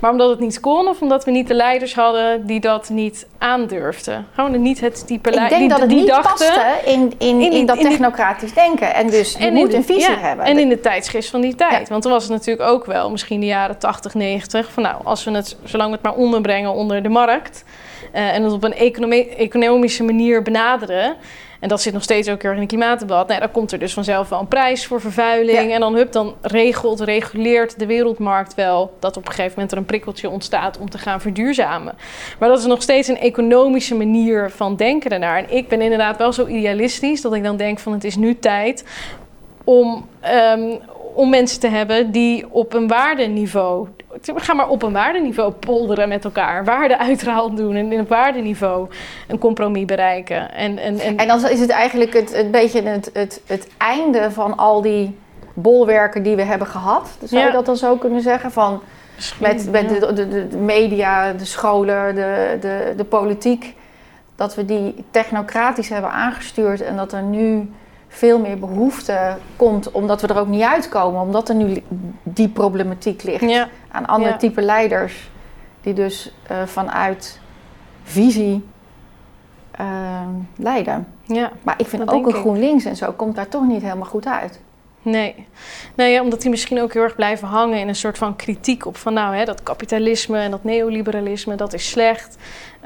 [0.00, 3.26] Maar omdat het niet kon of omdat we niet de leiders hadden die dat niet
[3.38, 4.26] aandurfden?
[4.34, 5.52] Gewoon niet het type leiders.
[5.52, 8.94] Ik denk dat het die niet dachten, paste in, in, in, in dat technocratisch denken.
[8.94, 10.44] En dus je en moet een visie hebben.
[10.44, 11.88] En in de tijdsgeest van die tijd.
[11.88, 14.72] Want toen was het natuurlijk ook wel, misschien de jaren 80, 90...
[14.72, 17.64] van nou, als we het, zolang we het maar onderbrengen onder de markt...
[18.14, 18.74] Uh, en het op een
[19.36, 21.16] economische manier benaderen
[21.60, 23.28] en dat zit nog steeds ook heel erg in het klimaatdebat.
[23.28, 25.72] Nou, dan komt er dus vanzelf wel een prijs voor vervuiling.
[25.72, 29.78] En dan, hup, dan regelt, reguleert de wereldmarkt wel dat op een gegeven moment er
[29.78, 31.94] een prikkeltje ontstaat om te gaan verduurzamen.
[32.38, 35.38] Maar dat is nog steeds een economische manier van denken ernaar.
[35.38, 38.38] En ik ben inderdaad wel zo idealistisch dat ik dan denk van het is nu
[38.38, 38.84] tijd
[39.64, 40.08] om,
[40.54, 40.78] um,
[41.14, 43.88] om mensen te hebben die op een waardeniveau.
[44.22, 46.64] We gaan maar op een waardeniveau polderen met elkaar.
[46.64, 48.88] Waarde uithaal doen en in een waardeniveau
[49.28, 50.52] een compromis bereiken.
[50.52, 54.30] En, en, en, en dan is het eigenlijk het, een beetje het, het, het einde
[54.30, 55.18] van al die
[55.54, 57.18] bolwerken die we hebben gehad.
[57.24, 58.52] Zou je dat dan zo kunnen zeggen?
[58.52, 58.80] Van,
[59.40, 63.74] met met de, de, de, media, de scholen, de, de, de politiek.
[64.36, 67.70] Dat we die technocratisch hebben aangestuurd en dat er nu
[68.16, 71.82] veel meer behoefte komt, omdat we er ook niet uitkomen, omdat er nu
[72.22, 75.30] die problematiek ligt aan andere type leiders,
[75.80, 77.40] die dus uh, vanuit
[78.02, 78.64] visie
[79.80, 79.86] uh,
[80.56, 81.06] leiden.
[81.22, 84.26] Ja, maar ik vind ook een GroenLinks en zo komt daar toch niet helemaal goed
[84.26, 84.60] uit.
[85.06, 85.46] Nee.
[85.94, 88.96] nee omdat die misschien ook heel erg blijven hangen in een soort van kritiek op
[88.96, 92.36] van nou, hè, dat kapitalisme en dat neoliberalisme, dat is slecht.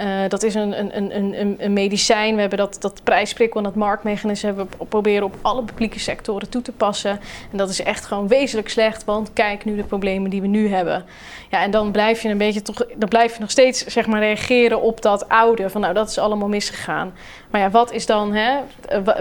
[0.01, 2.35] Uh, dat is een, een, een, een, medicijn.
[2.35, 6.49] We hebben dat, dat prijsprikkel en dat marktmechanisme hebben we proberen op alle publieke sectoren
[6.49, 7.21] toe te passen.
[7.51, 10.69] En dat is echt gewoon wezenlijk slecht, want kijk nu de problemen die we nu
[10.69, 11.05] hebben.
[11.51, 14.21] Ja, en dan blijf je een beetje toch, dan blijf je nog steeds zeg maar
[14.21, 15.71] reageren op dat oude.
[15.71, 17.13] Van nou, dat is allemaal misgegaan.
[17.51, 18.59] Maar ja, wat is dan, hè,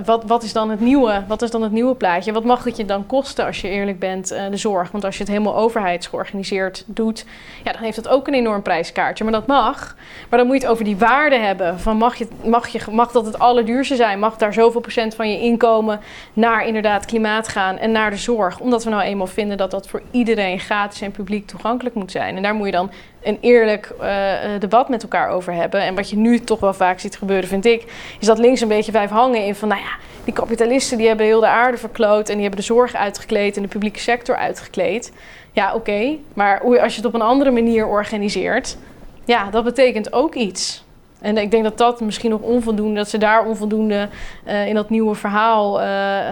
[0.05, 1.23] wat, wat is dan het nieuwe?
[1.27, 2.31] Wat is dan het nieuwe plaatje?
[2.31, 4.91] Wat mag het je dan kosten als je eerlijk bent, uh, de zorg?
[4.91, 7.25] Want als je het helemaal overheidsgeorganiseerd doet,
[7.63, 9.23] ja, dan heeft dat ook een enorm prijskaartje.
[9.23, 9.95] Maar dat mag.
[10.29, 11.79] Maar dan moet je het over die waarde hebben.
[11.79, 14.19] Van mag, je, mag, je, mag dat het allerduurste zijn?
[14.19, 15.99] Mag daar zoveel procent van je inkomen
[16.33, 18.59] naar inderdaad klimaat gaan en naar de zorg?
[18.59, 22.35] Omdat we nou eenmaal vinden dat dat voor iedereen gratis en publiek toegankelijk moet zijn.
[22.35, 22.91] En daar moet je dan
[23.23, 25.81] een eerlijk uh, debat met elkaar over hebben.
[25.81, 28.67] En wat je nu toch wel vaak ziet gebeuren, vind ik, is dat links een
[28.67, 29.91] beetje blijft hangen in van, nou ja,
[30.23, 33.61] die kapitalisten die hebben heel de aarde verkloot en die hebben de zorg uitgekleed en
[33.61, 35.11] de publieke sector uitgekleed.
[35.51, 36.15] Ja, oké.
[36.33, 38.77] Maar als je het op een andere manier organiseert,
[39.25, 40.83] ja, dat betekent ook iets.
[41.21, 44.09] En ik denk dat dat misschien nog onvoldoende, dat ze daar onvoldoende
[44.47, 45.87] uh, in dat nieuwe verhaal uh,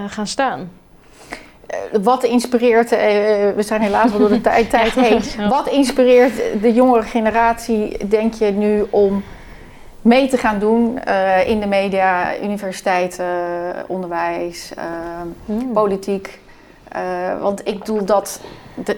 [0.07, 0.71] gaan staan.
[2.01, 5.49] Wat inspireert, we zijn helaas wel door de tijd, tijd heen.
[5.49, 9.23] Wat inspireert de jongere generatie, denk je nu, om
[10.07, 13.25] mee te gaan doen uh, in de media, universiteiten,
[13.87, 14.71] onderwijs,
[15.45, 15.73] hmm.
[15.73, 16.39] politiek?
[17.41, 18.41] want ik bedoel dat.
[18.83, 18.97] De,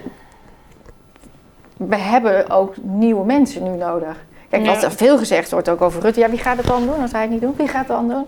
[1.76, 4.16] we hebben ook nieuwe mensen nu nodig.
[4.48, 6.20] Kijk, wat er veel gezegd wordt ook over Rutte.
[6.20, 7.56] Ja, wie gaat het dan doen als hij het niet doet?
[7.56, 8.26] Wie gaat het dan doen?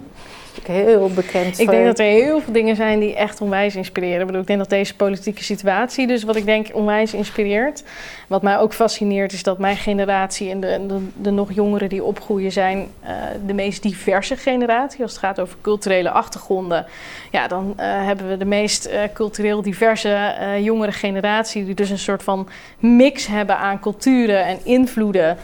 [0.63, 1.59] Heel bekend.
[1.59, 4.21] Ik denk dat er heel veel dingen zijn die echt onwijs inspireren.
[4.21, 7.83] Ik, bedoel, ik denk dat deze politieke situatie, dus wat ik denk onwijs inspireert.
[8.29, 12.05] Wat mij ook fascineert is dat mijn generatie en de, de, de nog jongeren die
[12.05, 13.11] opgroeien zijn uh,
[13.47, 15.03] de meest diverse generatie.
[15.03, 16.87] Als het gaat over culturele achtergronden,
[17.31, 21.65] ja, dan uh, hebben we de meest uh, cultureel diverse jongere generatie.
[21.65, 22.49] Die dus een soort van
[22.79, 25.37] mix hebben aan culturen en invloeden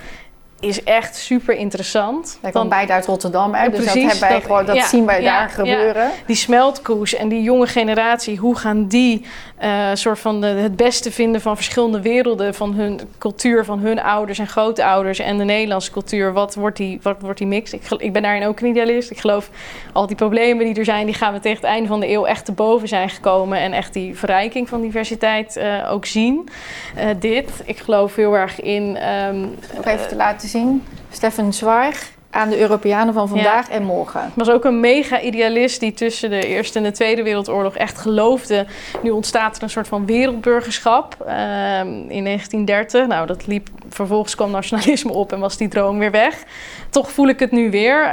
[0.60, 2.38] is echt super interessant.
[2.40, 3.68] Wij komen beide uit Rotterdam, hè?
[3.68, 6.10] dus precies, dat, hebben wij gewoon, dat zien wij daar gebeuren.
[6.26, 9.26] Die smeltkoes en die jonge generatie, hoe gaan die
[9.62, 14.38] uh, soort van het beste vinden van verschillende werelden, van hun cultuur, van hun ouders
[14.38, 16.32] en grootouders en de Nederlandse cultuur?
[16.32, 17.72] Wat wordt die, wat wordt die mix?
[17.72, 19.10] Ik, ik ben daarin ook een idealist.
[19.10, 19.50] Ik geloof
[19.92, 22.24] al die problemen die er zijn, die gaan we tegen het einde van de eeuw
[22.24, 26.48] echt te boven zijn gekomen en echt die verrijking van diversiteit uh, ook zien.
[26.96, 28.98] Uh, dit, ik geloof heel erg in.
[29.26, 29.54] Um,
[29.84, 30.84] even te laten zien.
[31.10, 34.32] Stefan Zwaag aan de Europeanen van vandaag en morgen.
[34.34, 38.66] Was ook een mega idealist die tussen de Eerste en de Tweede Wereldoorlog echt geloofde.
[39.02, 43.06] Nu ontstaat er een soort van wereldburgerschap uh, in 1930.
[43.06, 46.44] Nou, dat liep vervolgens kwam nationalisme op en was die droom weer weg.
[46.90, 48.12] Toch voel ik het nu weer,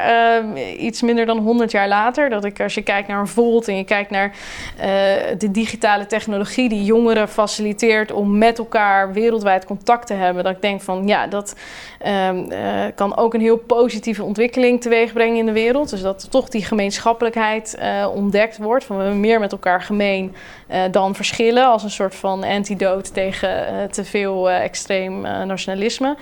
[0.54, 2.30] uh, iets minder dan 100 jaar later.
[2.30, 4.32] Dat ik, als je kijkt naar een Volt en je kijkt naar
[4.78, 4.86] uh,
[5.38, 10.44] de digitale technologie die jongeren faciliteert om met elkaar wereldwijd contact te hebben.
[10.44, 11.56] Dat ik denk van ja, dat
[12.30, 15.90] um, uh, kan ook een heel positieve ontwikkeling teweeg brengen in de wereld.
[15.90, 17.78] Dus dat toch die gemeenschappelijkheid
[18.14, 18.84] ontdekt wordt.
[18.84, 20.36] Van we hebben meer met elkaar gemeen
[20.92, 21.66] dan verschillen.
[21.66, 23.50] Als een soort van antidote tegen
[23.92, 26.16] te veel extreem nationalisme.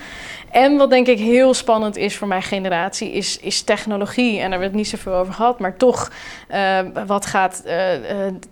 [0.52, 4.32] En wat denk ik heel spannend is voor generatie, is, is technologie.
[4.32, 6.12] En daar hebben we het niet zoveel over gehad, maar toch,
[6.52, 7.74] uh, wat gaat uh,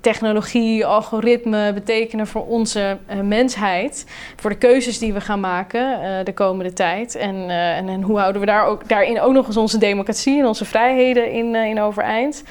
[0.02, 4.06] technologie, algoritme betekenen voor onze mensheid?
[4.36, 7.16] Voor de keuzes die we gaan maken de komende tijd.
[7.16, 10.46] En, en, en, hoe houden we daar ook, daarin ook nog eens onze democratie en
[10.46, 12.44] onze vrijheden in, in overeind?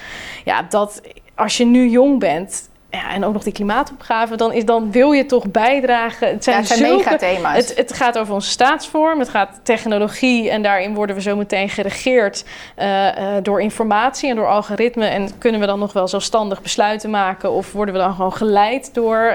[0.45, 1.03] Ja, dat
[1.41, 5.13] als je nu jong bent, ja, en ook nog die klimaatopgave, dan, is, dan wil
[5.13, 6.29] je toch bijdragen.
[6.29, 7.57] Het zijn, ja, het zijn megathema's.
[7.57, 11.69] Het, het gaat over onze staatsvorm, het gaat technologie en daarin worden we zo meteen
[11.69, 12.45] geregeerd
[12.79, 13.13] uh, uh,
[13.43, 15.07] door informatie en door algoritme.
[15.07, 18.95] En kunnen we dan nog wel zelfstandig besluiten maken of worden we dan gewoon geleid
[18.95, 19.35] door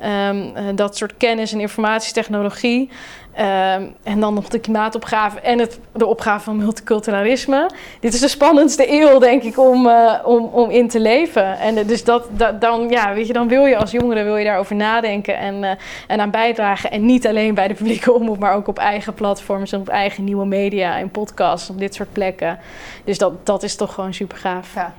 [0.00, 2.90] uh, um, dat soort kennis en informatietechnologie?
[3.38, 7.70] Um, en dan nog de klimaatopgave en het, de opgave van multiculturalisme.
[8.00, 11.58] Dit is de spannendste eeuw, denk ik, om, uh, om, om in te leven.
[11.58, 14.44] En dus dat, dat, dan, ja, weet je, dan wil je als jongere wil je
[14.44, 15.70] daarover nadenken en, uh,
[16.06, 16.90] en aan bijdragen.
[16.90, 20.24] En niet alleen bij de publieke omroep, maar ook op eigen platforms en op eigen
[20.24, 22.58] nieuwe media en podcasts, op dit soort plekken.
[23.04, 24.74] Dus dat, dat is toch gewoon super gaaf.
[24.74, 24.94] Ja.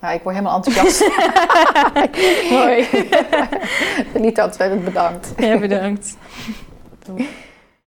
[0.00, 1.10] Nou, ik word helemaal enthousiast.
[2.50, 2.88] Mooi.
[4.26, 5.32] Niet ontzettend bedankt.
[5.36, 6.16] Ja, bedankt.